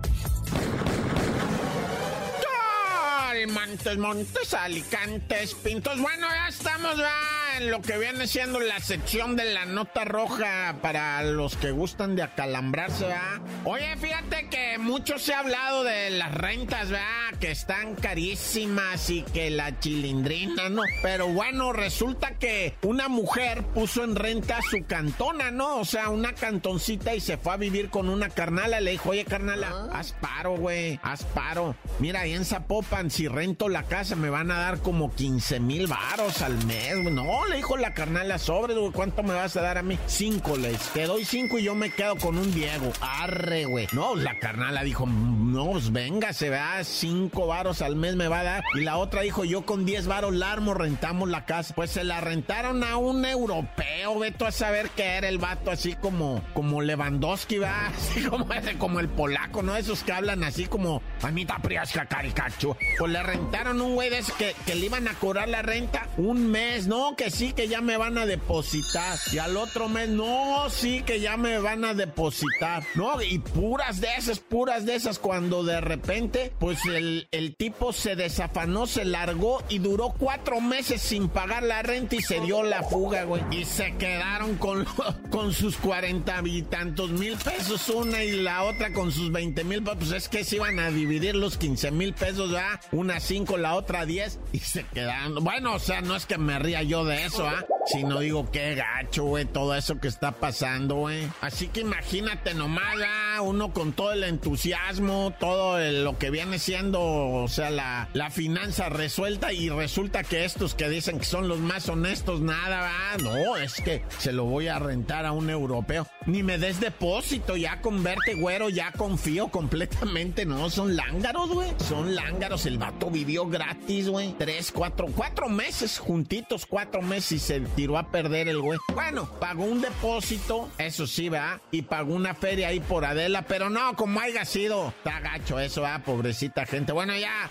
Montes, 3.53 3.99
Montes, 3.99 4.55
Alicantes, 4.55 5.55
Pintos. 5.55 6.01
Bueno, 6.01 6.29
ya 6.29 6.49
estamos 6.49 6.97
ya 6.97 7.38
en 7.59 7.71
lo 7.73 7.83
que 7.83 7.99
viene 7.99 8.29
siendo 8.29 8.61
la 8.61 8.79
sección 8.79 9.35
de 9.35 9.45
la 9.53 9.65
nota 9.65 10.05
roja 10.05 10.77
para 10.81 11.23
los 11.25 11.57
que 11.57 11.73
gustan 11.73 12.15
de 12.15 12.23
acalambrarse, 12.23 13.05
¿verdad? 13.05 13.41
Oye, 13.65 13.97
fíjate 13.97 14.49
que 14.49 14.79
mucho 14.79 15.19
se 15.19 15.35
ha 15.35 15.41
hablado 15.41 15.83
de 15.83 16.11
las 16.11 16.33
rentas, 16.33 16.91
¿verdad? 16.91 17.37
Que 17.41 17.51
están 17.51 17.97
carísimas 17.97 19.11
y 19.11 19.23
que 19.23 19.51
la 19.51 19.79
chilindrina, 19.81 20.69
¿no? 20.69 20.83
Pero 21.03 21.27
bueno, 21.29 21.73
resulta 21.73 22.39
que 22.39 22.77
una 22.83 23.09
mujer 23.09 23.65
puso 23.65 24.05
en 24.05 24.15
renta 24.15 24.61
su 24.63 24.85
cantona, 24.87 25.51
¿no? 25.51 25.79
O 25.79 25.85
sea, 25.85 26.11
una 26.11 26.35
cantoncita 26.35 27.15
y 27.17 27.21
se 27.21 27.39
fue 27.39 27.55
a 27.55 27.57
vivir 27.57 27.91
con 27.91 28.09
una 28.09 28.29
carnala. 28.29 28.81
Le 28.81 28.93
dijo, 28.93 29.11
oye, 29.11 29.25
carnala, 29.25 29.89
haz 29.93 30.13
paro, 30.13 30.57
güey, 30.57 31.01
haz 31.03 31.25
paro. 31.25 31.75
Mira, 31.99 32.21
ahí 32.21 32.35
en 32.35 32.45
Zapopan, 32.45 33.11
si 33.11 33.27
rento 33.27 33.69
la 33.69 33.83
casa 33.83 34.15
me 34.15 34.31
van 34.31 34.53
a 34.53 34.59
dar 34.59 34.79
como 34.79 35.13
15 35.13 35.59
mil 35.59 35.89
varos 35.89 36.41
al 36.43 36.65
mes. 36.65 36.97
No, 36.99 37.48
le 37.49 37.57
dijo 37.57 37.77
la 37.77 37.95
carnala 37.95 38.39
sobre, 38.39 38.75
güey, 38.75 38.93
¿cuánto 38.93 39.23
me 39.23 39.35
vas 39.35 39.57
a 39.57 39.63
dar 39.63 39.79
a 39.79 39.83
mí? 39.83 39.99
Cinco, 40.07 40.57
le 40.57 40.77
te 40.93 41.07
doy 41.07 41.25
cinco 41.25 41.59
y 41.59 41.65
yo 41.65 41.75
me 41.75 41.91
quedo 41.91 42.17
con 42.17 42.37
un 42.37 42.53
Diego. 42.55 42.93
Arre, 43.01 43.65
güey. 43.65 43.89
No, 43.93 44.15
la 44.15 44.39
carnala 44.39 44.83
dijo, 44.83 45.07
no, 45.07 45.73
pues 45.73 45.93
venga, 45.93 46.33
se 46.33 46.51
vea, 46.51 46.83
cinco 46.85 47.47
varos 47.47 47.83
al 47.83 47.97
mes 47.97 48.17
me 48.17 48.29
va 48.29 48.41
a 48.41 48.45
dar. 48.45 48.65
Y 48.75 48.81
la 48.81 48.99
otra 48.99 49.23
dijo, 49.23 49.45
yo 49.45 49.63
con 49.63 49.85
10 49.85 50.07
varos 50.07 50.35
larmo 50.35 50.75
rentamos 50.75 51.29
la 51.29 51.45
casa. 51.45 51.75
Pues 51.75 51.91
se 51.91 52.05
la 52.05 52.21
rentaron 52.21 52.85
a 52.85 52.97
un 52.97 53.25
europeo, 53.25 54.19
veto 54.19 54.47
a 54.47 54.53
saber 54.53 54.91
qué 54.91 55.17
era 55.17 55.29
el 55.29 55.39
vato, 55.39 55.71
así 55.71 55.95
como, 55.95 56.43
como 56.55 56.83
Lewandowski, 56.83 57.59
va, 57.59 57.87
así 57.97 58.23
como 58.23 58.53
ese, 58.53 58.77
como 58.77 59.01
el 59.01 59.09
polaco, 59.09 59.63
¿no? 59.63 59.77
Esos 59.77 60.03
que 60.03 60.13
hablan 60.13 60.45
así 60.45 60.67
como, 60.67 61.03
mamita 61.23 61.59
priasca 61.59 62.07
caricacho. 62.07 62.77
Pues 62.99 63.13
le 63.13 63.23
rentaron 63.23 63.81
un 63.81 63.95
güey 63.95 64.11
de 64.11 64.19
ese 64.19 64.33
que, 64.39 64.55
que 64.67 64.75
le 64.75 64.87
iban 64.87 65.09
a 65.09 65.15
cobrar 65.15 65.49
la 65.49 65.63
renta 65.63 66.09
un 66.17 66.51
mes, 66.51 66.87
no, 66.87 67.15
que 67.17 67.31
sí, 67.39 67.53
que 67.53 67.69
ya 67.69 67.81
me 67.81 67.97
van 67.97 68.19
a 68.19 68.27
depositar. 68.27 69.17
Y 69.33 69.39
al 69.39 69.57
otro 69.57 69.89
mes, 69.89 70.09
no, 70.09 70.69
sí, 70.71 71.03
que 71.07 71.21
ya 71.21 71.37
me 71.37 71.59
van 71.59 71.85
a 71.85 71.95
depositar. 71.95 72.85
No, 72.97 73.23
y 73.23 73.39
puras 73.39 74.01
de 74.01 74.09
esas, 74.19 74.41
puras 74.41 74.85
de 74.85 74.97
esas, 74.97 75.21
cuando 75.21 75.63
de 75.63 75.81
repente, 75.81 76.53
pues 76.59 76.85
el, 76.87 77.29
el 77.31 77.55
tipo 77.55 77.93
se 77.93 78.17
desafanó, 78.17 78.87
se 78.89 79.05
largó 79.05 79.63
y 79.69 79.79
duró 79.79 80.15
cuatro 80.19 80.61
meses 80.61 81.01
sin 81.01 81.29
pagar 81.29 81.63
la 81.63 81.83
renta 81.83 82.17
y 82.17 82.23
se 82.23 82.41
dio 82.41 82.65
la 82.65 82.83
fuga, 82.83 83.23
güey. 83.23 83.43
Y 83.53 83.65
se 83.65 83.95
quedaron 83.97 84.57
con, 84.57 84.85
con 85.31 85.53
sus 85.53 85.77
cuarenta 85.77 86.43
y 86.45 86.63
tantos 86.63 87.11
mil 87.11 87.37
pesos 87.37 87.89
una 87.89 88.25
y 88.25 88.33
la 88.33 88.65
otra 88.65 88.93
con 88.93 89.13
sus 89.13 89.31
veinte 89.31 89.63
mil, 89.63 89.83
pues 89.83 90.11
es 90.11 90.29
que 90.29 90.43
se 90.43 90.57
iban 90.57 90.81
a 90.81 90.91
dividir 90.91 91.37
los 91.37 91.57
quince 91.57 91.91
mil 91.91 92.15
pesos, 92.15 92.51
¿verdad? 92.51 92.81
Una 92.91 93.21
cinco, 93.21 93.57
la 93.57 93.75
otra 93.75 94.07
diez 94.07 94.41
y 94.53 94.59
se 94.59 94.85
quedaron. 94.85 95.45
Bueno, 95.45 95.75
o 95.75 95.79
sea, 95.79 96.01
no 96.01 96.17
es 96.17 96.27
que 96.27 96.39
me 96.39 96.59
ría 96.59 96.83
yo 96.83 97.05
de 97.05 97.28
¿ah? 97.39 97.65
Sino 97.87 98.21
digo, 98.21 98.51
qué 98.51 98.75
gacho, 98.75 99.25
güey, 99.25 99.45
todo 99.47 99.75
eso 99.75 99.99
que 99.99 100.09
está 100.09 100.33
pasando, 100.33 100.97
güey. 100.97 101.27
Así 101.41 101.69
que 101.69 101.81
imagínate 101.81 102.55
nomás, 102.55 102.97
¿ah? 103.07 103.41
uno 103.41 103.73
con 103.73 103.93
todo 103.93 104.13
el 104.13 104.25
entusiasmo, 104.25 105.33
todo 105.39 105.79
lo 105.79 106.19
que 106.19 106.31
viene 106.31 106.59
siendo, 106.59 107.01
o 107.01 107.49
sea, 107.49 107.71
la, 107.71 108.09
la 108.13 108.31
finanza 108.31 108.89
resuelta 108.89 109.53
y 109.53 109.71
resulta 109.71 110.23
que 110.23 110.45
estos 110.45 110.75
que 110.75 110.89
dicen 110.89 111.19
que 111.19 111.25
son 111.25 111.49
los 111.49 111.59
más 111.59 111.89
honestos, 111.89 112.41
nada, 112.41 112.81
¿va? 112.81 113.23
No, 113.23 113.57
es 113.57 113.75
que 113.75 114.03
se 114.19 114.33
lo 114.33 114.45
voy 114.45 114.69
a 114.69 114.79
rentar 114.79 115.25
a 115.25 115.33
un 115.33 115.51
europeo. 115.51 116.07
Ni 116.27 116.43
me 116.43 116.59
des 116.59 116.81
depósito, 116.81 117.57
ya 117.57 117.81
con 117.81 118.03
verte, 118.03 118.35
güero, 118.35 118.69
ya 118.69 118.93
confío 118.93 119.49
completamente, 119.49 120.45
no, 120.45 120.69
son 120.69 120.95
lángaros, 120.95 121.51
güey. 121.51 121.71
Son 121.89 122.15
lángaros, 122.15 122.67
el 122.67 122.79
vato 122.79 123.11
vivió 123.11 123.47
gratis, 123.47 124.09
güey. 124.09 124.35
Tres, 124.39 124.73
cuatro, 124.73 125.07
cuatro 125.15 125.49
meses 125.49 125.99
juntitos, 125.99 126.67
cuatro 126.67 127.01
meses 127.01 127.08
y 127.17 127.39
se 127.39 127.61
tiró 127.61 127.99
a 127.99 128.11
perder 128.11 128.49
el 128.49 128.61
güey. 128.61 128.79
Bueno, 128.95 129.29
pagó 129.41 129.65
un 129.65 129.81
depósito, 129.81 130.69
eso 130.79 131.07
sí, 131.07 131.29
¿verdad? 131.29 131.61
Y 131.71 131.83
pagó 131.83 132.15
una 132.15 132.35
feria 132.35 132.69
ahí 132.69 132.81
por 132.81 133.05
Adela, 133.05 133.43
pero 133.43 133.71
no, 133.71 133.95
como 133.97 134.21
haya 134.21 134.45
sido, 134.45 134.89
está 134.99 135.21
gacho 135.21 135.59
eso, 135.59 135.83
¿verdad? 135.83 136.05
Pobrecita 136.05 136.67
gente. 136.67 136.93
Bueno, 136.93 137.17
ya. 137.17 137.51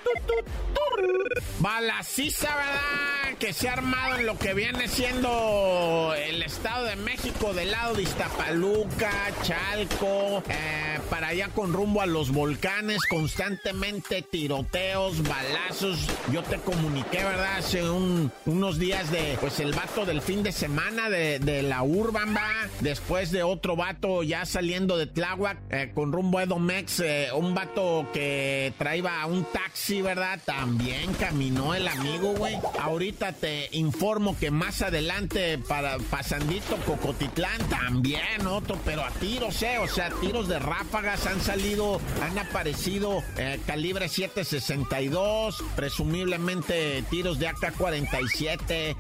Balaciza, 1.59 2.47
¿verdad? 2.55 3.37
Que 3.39 3.53
se 3.53 3.69
ha 3.69 3.73
armado 3.73 4.17
en 4.17 4.25
lo 4.25 4.37
que 4.39 4.53
viene 4.55 4.87
siendo 4.87 6.13
el 6.17 6.41
Estado 6.41 6.85
de 6.85 6.95
México 6.95 7.53
del 7.53 7.69
lado 7.71 7.93
de 7.95 8.03
Iztapaluca, 8.03 9.11
Chalco, 9.43 10.43
eh, 10.49 10.99
para 11.11 11.27
allá 11.27 11.49
con 11.49 11.71
rumbo 11.71 12.01
a 12.01 12.07
los 12.07 12.31
volcanes, 12.31 12.99
constantemente 13.09 14.23
tiroteos, 14.23 15.21
balazos. 15.21 16.07
Yo 16.31 16.41
te 16.43 16.57
comuniqué, 16.57 17.17
¿verdad? 17.23 17.57
Hace 17.57 17.87
un- 17.87 18.31
unos 18.47 18.79
días 18.79 19.11
de, 19.11 19.37
pues 19.47 19.61
el 19.61 19.71
vato 19.71 20.05
del 20.05 20.21
fin 20.21 20.43
de 20.43 20.51
semana 20.51 21.09
de, 21.09 21.39
de 21.39 21.63
la 21.63 21.81
Urban, 21.81 22.35
va. 22.35 22.67
Después 22.81 23.31
de 23.31 23.43
otro 23.43 23.77
vato 23.77 24.21
ya 24.21 24.45
saliendo 24.45 24.97
de 24.97 25.07
Tláhuac 25.07 25.57
eh, 25.69 25.91
con 25.95 26.11
rumbo 26.11 26.39
a 26.39 26.43
Edomex, 26.43 26.99
eh, 26.99 27.29
un 27.33 27.55
vato 27.55 28.09
que 28.11 28.73
traía 28.77 29.25
un 29.25 29.45
taxi, 29.45 30.01
¿verdad? 30.01 30.37
También 30.43 31.13
caminó 31.13 31.73
el 31.73 31.87
amigo, 31.87 32.33
güey. 32.33 32.57
Ahorita 32.81 33.31
te 33.31 33.69
informo 33.71 34.37
que 34.37 34.51
más 34.51 34.81
adelante 34.81 35.57
para 35.57 35.97
Pasandito, 35.97 36.75
Cocotitlán, 36.85 37.69
también 37.69 38.45
otro, 38.47 38.77
pero 38.83 39.05
a 39.05 39.11
tiros, 39.11 39.61
¿eh? 39.63 39.77
O 39.77 39.87
sea, 39.87 40.09
tiros 40.09 40.49
de 40.49 40.59
ráfagas 40.59 41.25
han 41.25 41.39
salido, 41.39 42.01
han 42.21 42.37
aparecido 42.37 43.23
eh, 43.37 43.61
calibre 43.65 44.09
762, 44.09 45.63
presumiblemente 45.77 47.01
tiros 47.09 47.39
de 47.39 47.47
AK-47, 47.47 48.57
eh, 48.69 48.95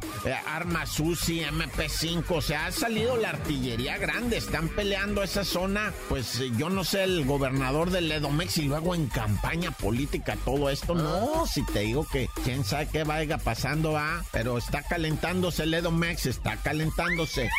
armas 0.45 0.99
UCI, 0.99 1.41
MP5, 1.41 2.23
o 2.29 2.41
sea, 2.41 2.67
ha 2.67 2.71
salido 2.71 3.17
la 3.17 3.29
artillería 3.29 3.97
grande, 3.97 4.37
están 4.37 4.69
peleando 4.69 5.23
esa 5.23 5.43
zona, 5.43 5.93
pues 6.09 6.39
eh, 6.39 6.51
yo 6.57 6.69
no 6.69 6.83
sé, 6.83 7.03
el 7.03 7.25
gobernador 7.25 7.89
del 7.91 8.11
Edomex 8.11 8.57
y 8.57 8.63
luego 8.63 8.95
en 8.95 9.07
campaña 9.07 9.71
política 9.71 10.37
todo 10.45 10.69
esto, 10.69 10.95
no, 10.95 11.45
si 11.45 11.63
te 11.65 11.79
digo 11.81 12.05
que 12.11 12.29
quién 12.43 12.63
sabe 12.63 12.87
qué 12.91 13.03
vaya 13.03 13.37
pasando, 13.37 13.91
va, 13.93 13.97
va, 13.97 14.25
pero 14.31 14.57
está 14.57 14.83
calentándose 14.83 15.63
el 15.63 15.73
Edomex, 15.73 16.25
está 16.27 16.55
calentándose. 16.57 17.49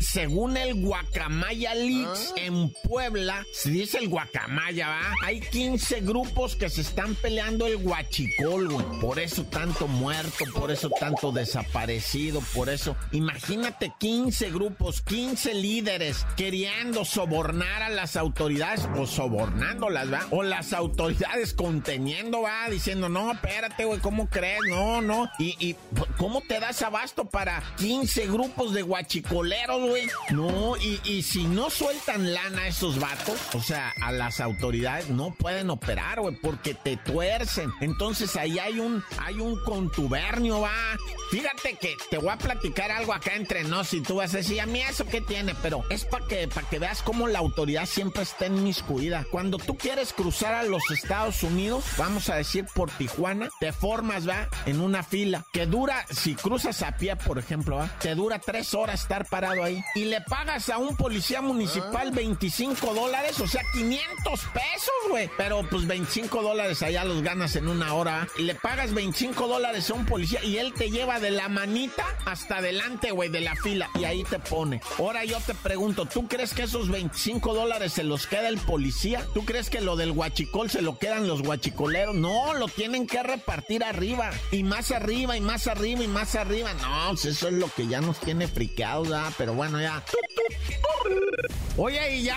Según 0.00 0.56
el 0.56 0.82
Guacamaya 0.82 1.74
Leaks 1.74 2.30
Ah. 2.30 2.40
en 2.40 2.72
Puebla, 2.88 3.44
se 3.52 3.70
dice 3.70 3.98
el 3.98 4.08
Guacamaya, 4.08 4.88
¿va? 4.88 5.14
Hay 5.24 5.40
15 5.40 6.00
grupos 6.00 6.56
que 6.56 6.70
se 6.70 6.80
están 6.80 7.14
peleando 7.16 7.66
el 7.66 7.76
guachicol, 7.76 8.68
güey. 8.72 9.00
Por 9.00 9.18
eso 9.20 9.44
tanto 9.44 9.86
muerto, 9.86 10.44
por 10.54 10.70
eso 10.70 10.88
tanto 11.00 11.32
desaparecido, 11.32 12.40
por 12.54 12.68
eso. 12.68 12.94
Imagínate 13.10 13.92
15 13.98 14.50
grupos, 14.50 15.00
15 15.00 15.54
líderes 15.54 16.26
queriendo 16.36 17.04
sobornar 17.06 17.82
a 17.82 17.88
las 17.88 18.16
autoridades 18.16 18.86
o 18.96 19.06
sobornándolas, 19.06 20.12
¿va? 20.12 20.26
O 20.30 20.42
las 20.42 20.74
autoridades 20.74 21.54
conteniendo, 21.54 22.42
¿va? 22.42 22.68
Diciendo, 22.68 23.08
no, 23.08 23.32
espérate, 23.32 23.86
güey, 23.86 23.98
¿cómo 24.00 24.28
crees? 24.28 24.60
No, 24.68 25.00
no. 25.00 25.30
Y, 25.38 25.56
y 25.58 25.74
¿cómo 26.18 26.42
te 26.42 26.60
das 26.60 26.82
abasto 26.82 27.24
para 27.24 27.62
15 27.78 28.26
grupos 28.26 28.74
de 28.74 28.82
guachicoleros, 28.82 29.88
güey? 29.88 30.06
No, 30.30 30.76
y, 30.76 31.00
y 31.04 31.22
si 31.22 31.44
no 31.44 31.70
sueltan 31.70 32.34
lana 32.34 32.62
a 32.62 32.68
esos 32.68 33.00
vatos, 33.00 33.38
o 33.54 33.62
sea, 33.62 33.94
a 34.02 34.12
las 34.12 34.40
autoridades 34.40 35.08
no 35.08 35.34
pueden 35.34 35.70
operar, 35.70 36.20
güey, 36.20 36.36
porque 36.36 36.74
te 36.74 36.98
tuercen. 36.98 37.72
Entonces 37.80 38.36
ahí 38.36 38.58
hay 38.58 38.78
un, 38.78 39.02
hay 39.18 39.40
un 39.40 39.58
contubernio, 39.64 40.60
va. 40.60 40.89
Fíjate 41.30 41.74
que 41.74 41.96
te 42.10 42.18
voy 42.18 42.30
a 42.30 42.38
platicar 42.38 42.90
algo 42.90 43.12
acá 43.12 43.34
entre 43.34 43.64
nos 43.64 43.92
y 43.94 44.00
tú 44.00 44.16
vas 44.16 44.34
a 44.34 44.38
decir, 44.38 44.60
a 44.60 44.66
mí 44.66 44.80
eso 44.80 45.06
qué 45.06 45.20
tiene, 45.20 45.54
pero 45.62 45.84
es 45.90 46.04
para 46.04 46.26
que, 46.26 46.48
para 46.48 46.68
que 46.68 46.78
veas 46.78 47.02
cómo 47.02 47.28
la 47.28 47.38
autoridad 47.38 47.86
siempre 47.86 48.22
está 48.22 48.46
inmiscuida. 48.46 49.24
Cuando 49.30 49.58
tú 49.58 49.76
quieres 49.76 50.12
cruzar 50.12 50.54
a 50.54 50.62
los 50.64 50.90
Estados 50.90 51.42
Unidos, 51.42 51.84
vamos 51.96 52.28
a 52.28 52.36
decir 52.36 52.66
por 52.74 52.90
Tijuana, 52.90 53.48
te 53.60 53.72
formas, 53.72 54.28
va, 54.28 54.48
en 54.66 54.80
una 54.80 55.02
fila 55.02 55.44
que 55.52 55.66
dura, 55.66 56.04
si 56.10 56.34
cruzas 56.34 56.82
a 56.82 56.96
pie, 56.96 57.16
por 57.16 57.38
ejemplo, 57.38 57.76
va, 57.76 57.88
te 58.00 58.14
dura 58.14 58.38
tres 58.38 58.74
horas 58.74 59.02
estar 59.02 59.26
parado 59.26 59.62
ahí 59.62 59.82
y 59.94 60.04
le 60.06 60.20
pagas 60.22 60.68
a 60.68 60.78
un 60.78 60.96
policía 60.96 61.40
municipal 61.40 62.10
25 62.10 62.94
dólares, 62.94 63.40
o 63.40 63.46
sea, 63.46 63.62
500 63.72 64.40
pesos, 64.52 64.94
güey. 65.08 65.30
Pero 65.36 65.62
pues 65.68 65.86
25 65.86 66.42
dólares 66.42 66.82
allá 66.82 67.04
los 67.04 67.22
ganas 67.22 67.56
en 67.56 67.68
una 67.68 67.94
hora. 67.94 68.10
¿va? 68.10 68.28
Y 68.38 68.42
le 68.42 68.54
pagas 68.54 68.92
25 68.92 69.46
dólares 69.46 69.90
a 69.90 69.94
un 69.94 70.06
policía 70.06 70.42
y 70.44 70.58
él 70.58 70.72
te 70.80 70.90
lleva 70.90 71.20
de 71.20 71.30
la 71.30 71.50
manita 71.50 72.06
hasta 72.24 72.56
adelante, 72.56 73.10
güey, 73.10 73.28
de 73.28 73.42
la 73.42 73.54
fila. 73.54 73.90
Y 74.00 74.04
ahí 74.04 74.24
te 74.24 74.38
pone. 74.38 74.80
Ahora 74.98 75.26
yo 75.26 75.38
te 75.40 75.52
pregunto, 75.52 76.06
¿tú 76.06 76.26
crees 76.26 76.54
que 76.54 76.62
esos 76.62 76.88
25 76.88 77.52
dólares 77.52 77.92
se 77.92 78.02
los 78.02 78.26
queda 78.26 78.48
el 78.48 78.56
policía? 78.56 79.22
¿Tú 79.34 79.44
crees 79.44 79.68
que 79.68 79.82
lo 79.82 79.94
del 79.96 80.12
guachicol 80.12 80.70
se 80.70 80.80
lo 80.80 80.98
quedan 80.98 81.28
los 81.28 81.42
guachicoleros? 81.42 82.14
No, 82.14 82.54
lo 82.54 82.66
tienen 82.66 83.06
que 83.06 83.22
repartir 83.22 83.84
arriba. 83.84 84.30
Y 84.52 84.62
más 84.62 84.90
arriba, 84.90 85.36
y 85.36 85.42
más 85.42 85.66
arriba, 85.66 86.02
y 86.02 86.08
más 86.08 86.34
arriba. 86.34 86.72
No, 86.72 87.10
pues 87.10 87.26
eso 87.26 87.48
es 87.48 87.54
lo 87.54 87.68
que 87.68 87.86
ya 87.86 88.00
nos 88.00 88.18
tiene 88.18 88.48
friqueados, 88.48 89.10
¿verdad? 89.10 89.34
Pero 89.36 89.52
bueno, 89.52 89.82
ya. 89.82 90.02
Oye, 91.82 92.18
y 92.18 92.24
ya 92.24 92.36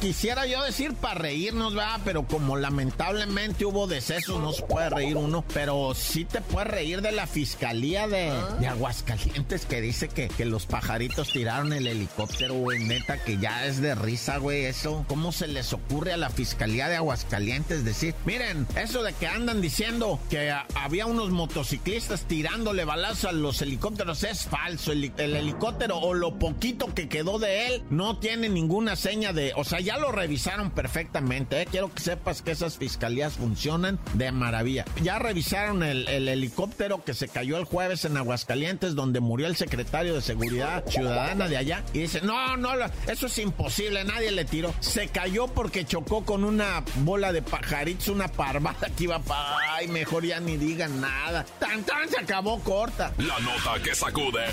quisiera 0.00 0.46
yo 0.46 0.62
decir 0.62 0.94
para 0.94 1.14
reírnos, 1.14 1.76
va, 1.76 1.98
pero 2.04 2.24
como 2.24 2.58
lamentablemente 2.58 3.64
hubo 3.64 3.86
decesos, 3.86 4.38
no 4.38 4.52
se 4.52 4.62
puede 4.62 4.90
reír 4.90 5.16
uno, 5.16 5.44
pero 5.54 5.94
sí 5.94 6.26
te 6.26 6.42
puedes 6.42 6.68
reír 6.68 7.00
de 7.00 7.12
la 7.12 7.26
fiscalía 7.26 8.06
de, 8.06 8.30
Aguascalientes 8.68 9.64
que 9.64 9.80
dice 9.80 10.08
que, 10.08 10.28
que 10.28 10.44
los 10.44 10.66
pajaritos 10.66 11.32
tiraron 11.32 11.72
el 11.72 11.86
helicóptero, 11.86 12.54
güey, 12.54 12.84
neta, 12.84 13.22
que 13.24 13.38
ya 13.38 13.64
es 13.64 13.80
de 13.80 13.94
risa, 13.94 14.36
güey, 14.36 14.66
eso. 14.66 15.04
¿Cómo 15.08 15.32
se 15.32 15.48
les 15.48 15.72
ocurre 15.72 16.12
a 16.12 16.18
la 16.18 16.30
fiscalía 16.30 16.88
de 16.88 16.96
Aguascalientes 16.96 17.84
decir, 17.84 18.14
miren, 18.26 18.66
eso 18.76 19.02
de 19.02 19.14
que 19.14 19.26
andan 19.26 19.62
diciendo 19.62 20.20
que 20.28 20.52
había 20.74 21.06
unos 21.06 21.30
motociclistas 21.30 22.26
tirándole 22.26 22.84
balazos 22.84 23.24
a 23.24 23.32
los 23.32 23.62
helicópteros 23.62 24.22
es 24.24 24.44
falso. 24.44 24.92
El, 24.92 25.12
el 25.16 25.36
helicóptero 25.36 25.98
o 25.98 26.12
lo 26.12 26.38
poquito 26.38 26.94
que 26.94 27.08
quedó 27.08 27.38
de 27.38 27.66
él 27.66 27.82
no 27.90 28.18
tiene 28.18 28.49
ninguna 28.54 28.96
seña 28.96 29.32
de, 29.32 29.52
o 29.56 29.64
sea, 29.64 29.80
ya 29.80 29.98
lo 29.98 30.12
revisaron 30.12 30.70
perfectamente. 30.70 31.62
¿eh? 31.62 31.66
Quiero 31.70 31.92
que 31.92 32.02
sepas 32.02 32.42
que 32.42 32.50
esas 32.50 32.78
fiscalías 32.78 33.34
funcionan 33.34 33.98
de 34.14 34.32
maravilla. 34.32 34.84
Ya 35.02 35.18
revisaron 35.18 35.82
el, 35.82 36.08
el 36.08 36.28
helicóptero 36.28 37.04
que 37.04 37.14
se 37.14 37.28
cayó 37.28 37.56
el 37.58 37.64
jueves 37.64 38.04
en 38.04 38.16
Aguascalientes, 38.16 38.94
donde 38.94 39.20
murió 39.20 39.46
el 39.46 39.56
secretario 39.56 40.14
de 40.14 40.20
Seguridad 40.20 40.84
Ciudadana 40.86 41.48
de 41.48 41.56
allá. 41.56 41.84
Y 41.92 42.00
dice, 42.00 42.20
no, 42.20 42.56
no, 42.56 42.70
eso 43.06 43.26
es 43.26 43.38
imposible, 43.38 44.04
nadie 44.04 44.30
le 44.30 44.44
tiró. 44.44 44.74
Se 44.80 45.08
cayó 45.08 45.48
porque 45.48 45.84
chocó 45.84 46.24
con 46.24 46.44
una 46.44 46.82
bola 46.96 47.32
de 47.32 47.42
pajaritos, 47.42 48.08
una 48.08 48.28
parvada 48.28 48.88
que 48.96 49.04
iba 49.04 49.18
para... 49.20 49.74
Ay, 49.74 49.88
mejor 49.88 50.24
ya 50.24 50.40
ni 50.40 50.56
digan 50.56 51.00
nada. 51.00 51.44
Tan, 51.58 51.82
tan, 51.84 52.08
se 52.08 52.18
acabó 52.18 52.60
corta. 52.60 53.12
La 53.18 53.38
nota 53.40 53.82
que 53.82 53.94
sacude. 53.94 54.44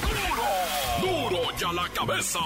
¡Duro! 0.00 0.44
¡Duro 1.00 1.38
ya 1.58 1.72
la 1.72 1.88
cabeza! 1.88 2.38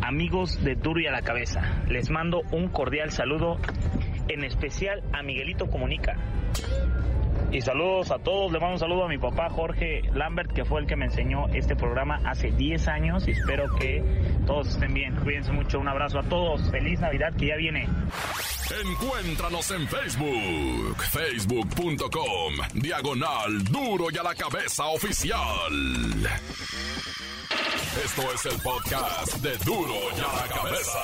Amigos 0.01 0.61
de 0.63 0.75
Duro 0.75 0.99
y 0.99 1.07
a 1.07 1.11
la 1.11 1.21
cabeza, 1.21 1.61
les 1.89 2.09
mando 2.11 2.41
un 2.51 2.67
cordial 2.69 3.11
saludo, 3.11 3.57
en 4.27 4.43
especial 4.43 5.03
a 5.13 5.23
Miguelito 5.23 5.67
Comunica. 5.67 6.15
Y 7.51 7.61
saludos 7.61 8.11
a 8.11 8.19
todos, 8.19 8.51
le 8.51 8.59
mando 8.59 8.73
un 8.73 8.79
saludo 8.79 9.05
a 9.05 9.07
mi 9.07 9.17
papá 9.17 9.49
Jorge 9.49 10.01
Lambert, 10.13 10.51
que 10.51 10.65
fue 10.65 10.81
el 10.81 10.87
que 10.87 10.97
me 10.97 11.05
enseñó 11.05 11.47
este 11.53 11.77
programa 11.77 12.19
hace 12.25 12.51
10 12.51 12.87
años 12.89 13.25
y 13.27 13.31
espero 13.31 13.73
que 13.75 14.03
todos 14.45 14.67
estén 14.67 14.93
bien. 14.93 15.15
Cuídense 15.15 15.53
mucho, 15.53 15.79
un 15.79 15.87
abrazo 15.87 16.19
a 16.19 16.23
todos, 16.23 16.69
feliz 16.69 16.99
Navidad 16.99 17.33
que 17.37 17.47
ya 17.47 17.55
viene. 17.55 17.87
Encuéntranos 18.85 19.71
en 19.71 19.87
Facebook, 19.87 21.03
facebook.com, 21.03 22.53
diagonal 22.73 23.63
duro 23.63 24.07
y 24.11 24.17
a 24.17 24.23
la 24.23 24.35
cabeza 24.35 24.87
oficial. 24.87 25.39
Esto 28.03 28.33
es 28.33 28.45
el 28.45 28.61
podcast 28.61 29.37
de 29.37 29.57
duro 29.59 29.95
y 30.17 30.19
a 30.19 30.41
la 30.41 30.53
cabeza. 30.53 30.99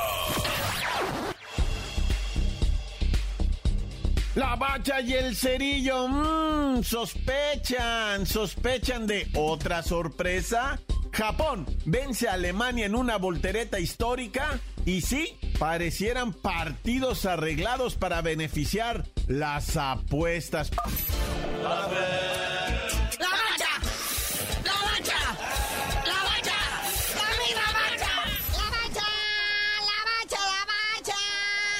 La 4.36 4.56
bacha 4.56 5.00
y 5.00 5.14
el 5.14 5.36
cerillo, 5.36 6.08
mmm, 6.08 6.84
sospechan, 6.84 8.26
sospechan 8.26 9.06
de 9.06 9.30
otra 9.36 9.84
sorpresa. 9.84 10.80
Japón 11.12 11.68
vence 11.86 12.28
a 12.28 12.34
Alemania 12.34 12.88
en 12.88 12.96
una 12.96 13.18
voltereta 13.18 13.80
histórica 13.80 14.60
y 14.86 15.02
sí, 15.02 15.38
parecieran 15.60 16.34
partidos 16.34 17.28
arreglados 17.28 17.94
para 17.94 18.24
beneficiar 18.24 19.06
las 19.28 19.78
apuestas. 19.78 20.72
¡La 21.62 21.70
bacha! 21.70 22.00
¡La 23.20 23.30
bacha! 23.30 25.20
¡La 26.06 26.24
bacha! 26.24 26.60
¡Dame 27.16 27.50
la 27.54 27.68
bacha! 27.72 28.14
La 28.52 28.66
bacha, 28.72 29.08
la 29.80 30.00
bacha, 30.10 30.42
la 30.42 30.62
bacha. 30.98 31.20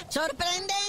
Sorprendente, 0.10 0.83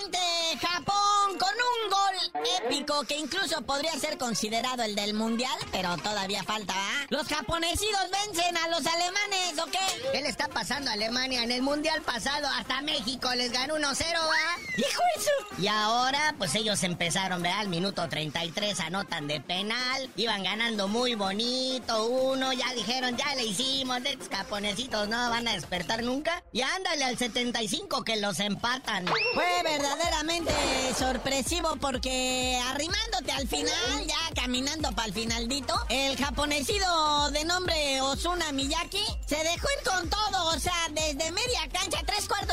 que 3.02 3.16
incluso 3.16 3.62
podría 3.62 3.92
ser 3.98 4.16
considerado 4.16 4.83
el 4.85 4.94
del 4.94 5.14
mundial, 5.14 5.57
pero 5.72 5.96
todavía 5.96 6.44
falta. 6.44 6.74
¿ah? 6.76 7.07
Los 7.11 7.26
japonesidos 7.26 8.07
vencen 8.24 8.57
a 8.57 8.68
los 8.68 8.87
alemanes, 8.87 9.59
¿o 9.61 9.66
qué? 9.66 9.78
¿Qué 10.12 10.22
le 10.22 10.28
está 10.28 10.48
pasando 10.48 10.90
a 10.90 10.94
Alemania? 10.94 11.42
En 11.42 11.50
el 11.50 11.62
mundial 11.62 12.00
pasado 12.02 12.46
hasta 12.57 12.80
México 12.83 13.35
les 13.35 13.50
ganó 13.52 13.74
1-0, 13.76 13.80
¿va? 13.80 14.76
¡Hijo 14.76 15.02
eso! 15.16 15.62
Y 15.62 15.66
ahora, 15.66 16.35
pues 16.38 16.54
ellos 16.54 16.83
empezaron, 16.83 17.42
¿verdad? 17.42 17.61
Al 17.61 17.68
minuto 17.68 18.09
33 18.09 18.80
anotan 18.80 19.26
de 19.26 19.40
penal. 19.40 20.11
Iban 20.16 20.44
ganando 20.44 20.88
muy 20.88 21.14
bonito, 21.14 22.07
uno. 22.07 22.52
Ya 22.52 22.72
dijeron, 22.74 23.16
ya 23.16 23.35
le 23.35 23.44
hicimos. 23.44 24.02
De 24.02 24.11
estos 24.12 24.28
japonesitos 24.28 25.09
no 25.09 25.30
van 25.30 25.48
a 25.48 25.52
despertar 25.52 26.02
nunca. 26.02 26.42
Y 26.52 26.62
ándale 26.62 27.04
al 27.04 27.18
75 27.18 28.04
que 28.04 28.16
los 28.16 28.40
empatan. 28.40 29.07
Fue 29.35 29.62
verdaderamente 29.62 30.52
sorpresivo 30.98 31.76
porque 31.80 32.61
arrimándote 32.85 33.33
al 33.33 33.49
final, 33.49 34.07
ya 34.07 34.35
caminando 34.35 34.92
para 34.92 35.09
el 35.09 35.14
finaldito, 35.14 35.75
el 35.88 36.16
japonesido 36.16 37.31
de 37.31 37.44
nombre 37.44 38.01
Osuna 38.03 38.53
Miyaki 38.53 39.05
se 39.27 39.37
dejó 39.37 39.68
ir 39.79 39.90
con 39.90 40.11
todo, 40.11 40.47
o 40.49 40.59
sea, 40.59 40.75
desde 40.90 41.33
media 41.33 41.61
cancha, 41.73 42.03
tres 42.05 42.29
cuartos 42.29 42.43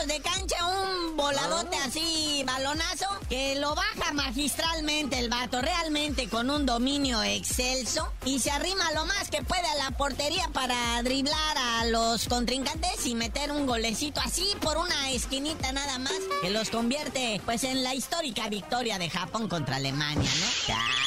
voladote 1.31 1.77
ah. 1.77 1.85
así, 1.85 2.43
balonazo, 2.45 3.07
que 3.29 3.55
lo 3.55 3.73
baja 3.75 4.13
magistralmente 4.13 5.19
el 5.19 5.29
vato, 5.29 5.61
realmente 5.61 6.27
con 6.27 6.49
un 6.49 6.65
dominio 6.65 7.23
excelso, 7.23 8.11
y 8.25 8.39
se 8.39 8.51
arrima 8.51 8.91
lo 8.93 9.05
más 9.05 9.29
que 9.29 9.41
puede 9.43 9.65
a 9.65 9.75
la 9.75 9.91
portería 9.91 10.49
para 10.53 11.01
driblar 11.03 11.57
a 11.57 11.85
los 11.85 12.27
contrincantes 12.27 13.05
y 13.05 13.15
meter 13.15 13.51
un 13.51 13.65
golecito 13.65 14.19
así 14.21 14.47
por 14.61 14.77
una 14.77 15.11
esquinita 15.11 15.71
nada 15.71 15.97
más, 15.99 16.19
que 16.41 16.49
los 16.49 16.69
convierte 16.69 17.41
pues 17.45 17.63
en 17.63 17.83
la 17.83 17.95
histórica 17.95 18.49
victoria 18.49 18.97
de 18.97 19.09
Japón 19.09 19.47
contra 19.47 19.77
Alemania, 19.77 20.29
¿no? 20.39 21.00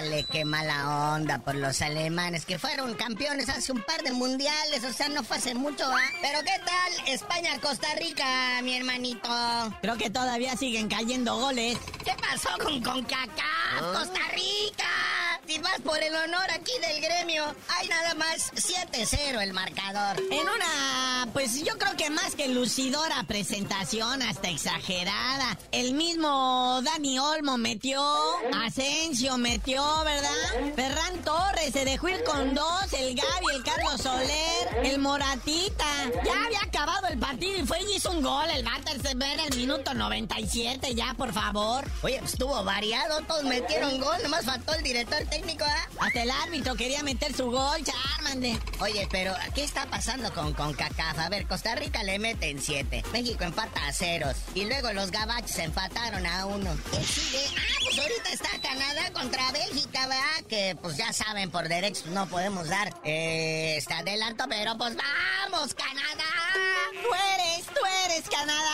Dale, 0.00 0.22
qué 0.30 0.44
mala 0.44 1.14
onda 1.16 1.40
por 1.40 1.56
los 1.56 1.82
alemanes 1.82 2.44
que 2.46 2.56
fueron 2.56 2.94
campeones 2.94 3.48
hace 3.48 3.72
un 3.72 3.82
par 3.82 4.00
de 4.04 4.12
mundiales, 4.12 4.84
o 4.84 4.92
sea, 4.92 5.08
no 5.08 5.24
fue 5.24 5.38
hace 5.38 5.56
mucho, 5.56 5.84
¿ah? 5.84 5.98
Pero 6.22 6.38
¿qué 6.44 6.52
tal 6.64 7.08
España-Costa 7.08 7.88
Rica, 7.96 8.60
mi 8.62 8.76
hermanito? 8.76 9.28
Creo 9.82 9.96
que 9.96 10.08
todavía 10.08 10.56
siguen 10.56 10.88
cayendo 10.88 11.36
goles. 11.36 11.78
¿Qué 12.04 12.14
pasó 12.20 12.48
con 12.62 12.80
CONCACAF, 12.80 13.82
¿Ah? 13.82 13.92
Costa 13.92 14.20
Rica? 14.34 14.86
Si 15.48 15.58
vas 15.60 15.80
por 15.80 15.98
el 15.98 16.14
honor 16.14 16.44
aquí 16.52 16.72
del 16.78 17.00
gremio, 17.00 17.42
hay 17.68 17.88
nada 17.88 18.12
más 18.16 18.52
7-0 18.52 19.40
el 19.40 19.54
marcador. 19.54 20.22
En 20.30 20.42
una, 20.42 21.26
pues 21.32 21.64
yo 21.64 21.78
creo 21.78 21.96
que 21.96 22.10
más 22.10 22.34
que 22.34 22.48
lucidora 22.48 23.24
presentación, 23.26 24.20
hasta 24.20 24.50
exagerada. 24.50 25.56
El 25.72 25.94
mismo 25.94 26.82
Dani 26.82 27.18
Olmo 27.18 27.56
metió, 27.56 27.98
Asensio 28.62 29.38
metió, 29.38 29.82
¿verdad? 30.04 30.74
Ferran 30.74 31.22
Torres 31.22 31.72
se 31.72 31.84
dejó 31.84 32.08
ir 32.08 32.22
con 32.24 32.54
dos, 32.54 32.92
el 32.92 33.14
Gaby, 33.14 33.46
el 33.54 33.62
Carlos 33.62 34.00
Soler, 34.00 34.84
el 34.84 34.98
Moratita. 34.98 35.84
Ya 36.24 36.44
había 36.44 36.62
acabado 36.62 37.06
el 37.08 37.18
partido 37.18 37.58
y 37.58 37.66
fue 37.66 37.82
y 37.82 37.96
hizo 37.96 38.10
un 38.10 38.22
gol. 38.22 38.48
El 38.50 38.64
ve 39.14 39.32
en 39.32 39.40
el 39.40 39.56
minuto 39.56 39.94
97, 39.94 40.94
ya, 40.94 41.14
por 41.14 41.32
favor. 41.32 41.84
Oye, 42.02 42.18
pues 42.18 42.32
estuvo 42.32 42.62
variado, 42.64 43.20
todos 43.22 43.44
metieron 43.44 43.98
gol, 44.00 44.16
nomás 44.22 44.44
faltó 44.44 44.74
el 44.74 44.82
director 44.82 45.18
técnico, 45.30 45.64
¿ah? 45.64 45.88
Hasta 46.00 46.22
el 46.22 46.30
árbitro 46.30 46.74
quería 46.74 47.02
meter 47.02 47.34
su 47.34 47.50
gol, 47.50 47.78
Charmande. 47.84 48.58
Oye, 48.80 49.08
pero 49.10 49.34
¿qué 49.54 49.64
está 49.64 49.86
pasando 49.86 50.32
con, 50.32 50.52
con 50.54 50.74
CACAF? 50.74 51.18
A 51.18 51.28
ver, 51.28 51.46
Costa 51.46 51.74
Rica 51.74 52.02
le 52.02 52.18
meten 52.18 52.60
siete, 52.60 53.02
México 53.12 53.44
empata 53.44 53.86
a 53.86 53.92
ceros, 53.92 54.36
y 54.54 54.64
luego 54.64 54.92
los 54.92 55.10
gabachos 55.10 55.58
empataron 55.58 56.26
a 56.26 56.46
uno. 56.46 56.76
¿Qué 56.90 57.02
sigue? 57.04 57.44
Ah, 57.56 57.78
pues 57.84 57.98
ahorita 57.98 58.30
está 58.30 58.50
Canadá 58.60 59.12
contra 59.12 59.50
Bélgica, 59.52 59.77
Que 60.48 60.76
pues 60.80 60.96
ya 60.96 61.12
saben, 61.12 61.50
por 61.50 61.68
derechos 61.68 62.06
no 62.06 62.26
podemos 62.26 62.68
dar 62.68 62.92
eh, 63.04 63.76
este 63.76 63.94
adelanto, 63.94 64.44
pero 64.48 64.76
pues 64.76 64.96
vamos, 64.96 65.74
Canadá. 65.74 66.24
Tú 66.92 67.08
eres, 67.34 67.66
tú 67.66 67.80
eres 68.04 68.28
Canadá. 68.28 68.67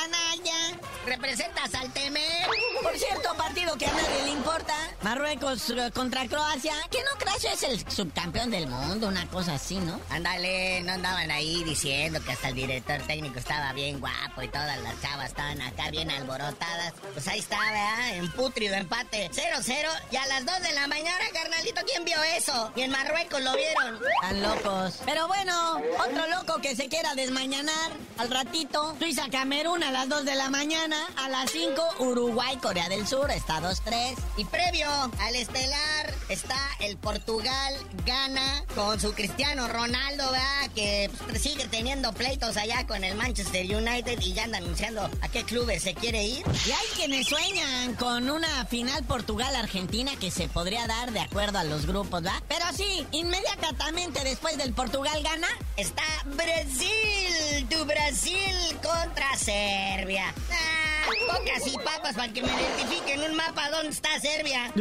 Representas 1.06 1.74
al 1.74 1.92
Temer. 1.92 2.46
Por 2.82 2.96
cierto, 2.96 3.34
partido 3.36 3.76
que 3.76 3.86
a 3.86 3.92
nadie 3.92 4.24
le 4.24 4.30
importa. 4.30 4.74
Marruecos 5.02 5.70
eh, 5.70 5.90
contra 5.92 6.26
Croacia. 6.26 6.72
Que 6.90 6.98
no 6.98 7.18
Croacia 7.18 7.52
es 7.52 7.62
el 7.62 7.90
subcampeón 7.90 8.50
del 8.50 8.66
mundo, 8.66 9.08
una 9.08 9.26
cosa 9.28 9.54
así, 9.54 9.76
¿no? 9.76 10.00
Ándale, 10.10 10.82
no 10.82 10.92
andaban 10.92 11.30
ahí 11.30 11.62
diciendo 11.64 12.20
que 12.24 12.32
hasta 12.32 12.48
el 12.48 12.54
director 12.54 13.02
técnico 13.02 13.38
estaba 13.38 13.72
bien 13.72 14.00
guapo 14.00 14.42
y 14.42 14.48
todas 14.48 14.80
las 14.80 15.00
chavas 15.02 15.28
estaban 15.28 15.60
acá 15.60 15.90
bien 15.90 16.10
alborotadas. 16.10 16.94
Pues 17.12 17.28
ahí 17.28 17.40
está, 17.40 17.58
¿verdad? 17.58 18.16
En 18.16 18.30
putrido 18.32 18.74
empate. 18.74 19.30
0-0 19.30 19.74
y 20.10 20.16
a 20.16 20.26
las 20.26 20.46
2 20.46 20.62
de 20.62 20.72
la 20.72 20.86
mañana, 20.86 21.24
carnalito, 21.32 21.82
¿quién 21.86 22.04
vio 22.04 22.22
eso? 22.36 22.72
Y 22.76 22.82
en 22.82 22.90
Marruecos 22.90 23.42
lo 23.42 23.54
vieron. 23.54 24.00
Están 24.22 24.42
locos. 24.42 25.00
Pero 25.04 25.28
bueno, 25.28 25.82
otro 25.98 26.26
loco 26.28 26.60
que 26.60 26.74
se 26.74 26.88
quiera 26.88 27.14
desmañanar 27.14 27.92
al 28.18 28.30
ratito. 28.30 28.96
Suiza 28.98 29.28
Camerún 29.30 29.82
a 29.82 29.90
las 29.90 30.08
2 30.08 30.24
de 30.24 30.34
la 30.34 30.48
mañana. 30.48 30.93
A 31.16 31.28
las 31.28 31.50
5 31.50 31.82
Uruguay, 32.00 32.56
Corea 32.60 32.88
del 32.88 33.06
Sur, 33.06 33.30
está 33.30 33.60
2-3. 33.60 34.16
Y 34.36 34.44
previo 34.44 34.88
al 35.20 35.36
estelar 35.36 36.14
está 36.28 36.56
el 36.80 36.96
Portugal 36.96 37.74
gana 38.04 38.64
con 38.74 39.00
su 39.00 39.12
Cristiano 39.12 39.68
Ronaldo, 39.68 40.30
¿verdad? 40.30 40.70
Que 40.74 41.10
pues, 41.28 41.42
sigue 41.42 41.66
teniendo 41.68 42.12
pleitos 42.12 42.56
allá 42.56 42.86
con 42.86 43.04
el 43.04 43.14
Manchester 43.16 43.64
United 43.64 44.20
y 44.20 44.32
ya 44.32 44.44
anda 44.44 44.58
anunciando 44.58 45.08
a 45.20 45.28
qué 45.28 45.44
clubes 45.44 45.82
se 45.82 45.94
quiere 45.94 46.24
ir. 46.24 46.44
Y 46.66 46.70
hay 46.70 46.86
quienes 46.96 47.26
sueñan 47.26 47.94
con 47.94 48.30
una 48.30 48.64
final 48.66 49.04
Portugal-Argentina 49.04 50.12
que 50.20 50.30
se 50.30 50.48
podría 50.48 50.86
dar 50.86 51.12
de 51.12 51.20
acuerdo 51.20 51.58
a 51.58 51.64
los 51.64 51.86
grupos, 51.86 52.22
¿verdad? 52.22 52.42
Pero 52.48 52.64
sí, 52.74 53.06
inmediatamente 53.12 54.24
después 54.24 54.56
del 54.56 54.72
Portugal 54.72 55.22
gana, 55.22 55.48
está 55.76 56.02
Brasil, 56.24 57.66
tu 57.68 57.84
Brasil 57.84 58.54
contra 58.82 59.36
Serbia. 59.36 60.32
Ah, 60.50 60.83
Pocas 61.04 61.66
y 61.66 61.76
papas 61.78 62.14
para 62.14 62.32
que 62.32 62.42
me 62.42 62.48
identifiquen 62.48 63.20
un 63.30 63.36
mapa 63.36 63.70
dónde 63.70 63.90
está 63.90 64.18
Serbia. 64.20 64.72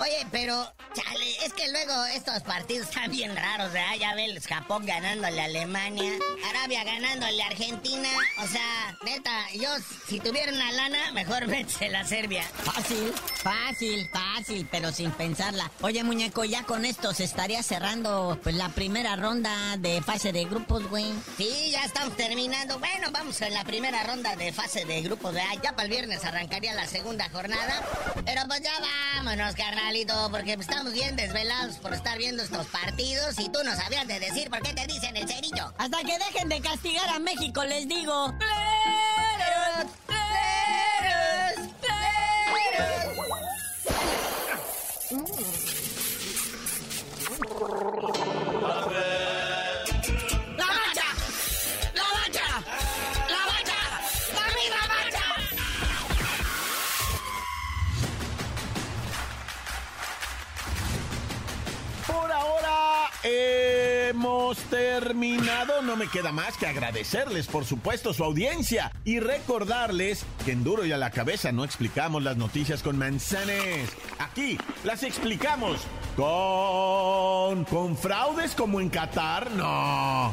Oye, 0.00 0.26
pero, 0.30 0.72
chale, 0.94 1.44
es 1.44 1.52
que 1.52 1.70
luego 1.70 2.04
estos 2.06 2.42
partidos 2.42 2.88
están 2.88 3.10
bien 3.10 3.34
raros, 3.34 3.72
¿verdad? 3.72 3.94
Ya 3.98 4.14
ves 4.14 4.46
Japón 4.46 4.84
ganándole 4.84 5.40
a 5.40 5.44
Alemania, 5.44 6.12
Arabia 6.50 6.84
ganándole 6.84 7.42
a 7.42 7.46
Argentina. 7.46 8.08
O 8.42 8.46
sea, 8.46 8.96
neta, 9.04 9.46
yo, 9.54 9.68
si 10.06 10.20
tuviera 10.20 10.52
una 10.52 10.72
lana, 10.72 11.12
mejor 11.12 11.46
vete 11.46 11.94
a 11.96 12.04
Serbia. 12.04 12.42
Fácil, 12.42 13.12
fácil, 13.42 14.08
fácil, 14.12 14.68
pero 14.70 14.92
sin 14.92 15.10
pensarla. 15.12 15.70
Oye, 15.80 16.04
muñeco, 16.04 16.44
ya 16.44 16.64
con 16.64 16.84
esto 16.84 17.14
se 17.14 17.24
estaría 17.24 17.62
cerrando 17.62 18.38
pues 18.42 18.54
la 18.54 18.68
primera 18.70 19.16
ronda 19.16 19.76
de 19.78 20.02
fase 20.02 20.32
de 20.32 20.44
grupos, 20.44 20.88
güey. 20.88 21.12
Sí, 21.36 21.70
ya 21.70 21.84
estamos 21.84 22.16
terminando. 22.16 22.78
Bueno, 22.78 23.10
vamos 23.10 23.40
en 23.40 23.54
la 23.54 23.64
primera 23.64 24.02
ronda 24.02 24.36
de 24.36 24.52
fase 24.52 24.84
de 24.84 25.00
grupos 25.02 25.13
pues 25.16 25.34
ya 25.62 25.72
para 25.72 25.84
el 25.84 25.90
viernes 25.90 26.24
arrancaría 26.24 26.74
la 26.74 26.86
segunda 26.86 27.28
jornada. 27.30 27.82
Pero 28.24 28.42
pues 28.46 28.62
ya 28.62 28.72
vámonos, 29.14 29.54
carnalito, 29.54 30.28
porque 30.30 30.52
estamos 30.54 30.92
bien 30.92 31.16
desvelados 31.16 31.76
por 31.76 31.92
estar 31.94 32.18
viendo 32.18 32.42
estos 32.42 32.66
partidos 32.66 33.38
y 33.38 33.48
tú 33.48 33.58
no 33.64 33.74
sabías 33.74 34.06
de 34.06 34.20
decir 34.20 34.50
por 34.50 34.62
qué 34.62 34.72
te 34.72 34.86
dicen 34.86 35.16
el 35.16 35.28
cerillo. 35.28 35.72
Hasta 35.78 35.98
que 35.98 36.18
dejen 36.18 36.48
de 36.48 36.60
castigar 36.60 37.08
a 37.08 37.18
México, 37.18 37.64
les 37.64 37.88
digo. 37.88 38.32
Terminado. 64.70 65.82
No 65.82 65.96
me 65.96 66.08
queda 66.08 66.32
más 66.32 66.56
que 66.56 66.66
agradecerles, 66.66 67.46
por 67.46 67.64
supuesto, 67.64 68.12
su 68.12 68.24
audiencia 68.24 68.92
y 69.04 69.20
recordarles 69.20 70.24
que 70.44 70.52
en 70.52 70.64
Duro 70.64 70.84
y 70.84 70.92
a 70.92 70.98
la 70.98 71.10
Cabeza 71.10 71.52
no 71.52 71.64
explicamos 71.64 72.22
las 72.22 72.36
noticias 72.36 72.82
con 72.82 72.98
manzanes. 72.98 73.90
Aquí 74.18 74.58
las 74.84 75.02
explicamos 75.02 75.80
con. 76.16 77.64
con 77.64 77.96
fraudes 77.96 78.54
como 78.54 78.80
en 78.80 78.90
Qatar. 78.90 79.50
No. 79.52 80.32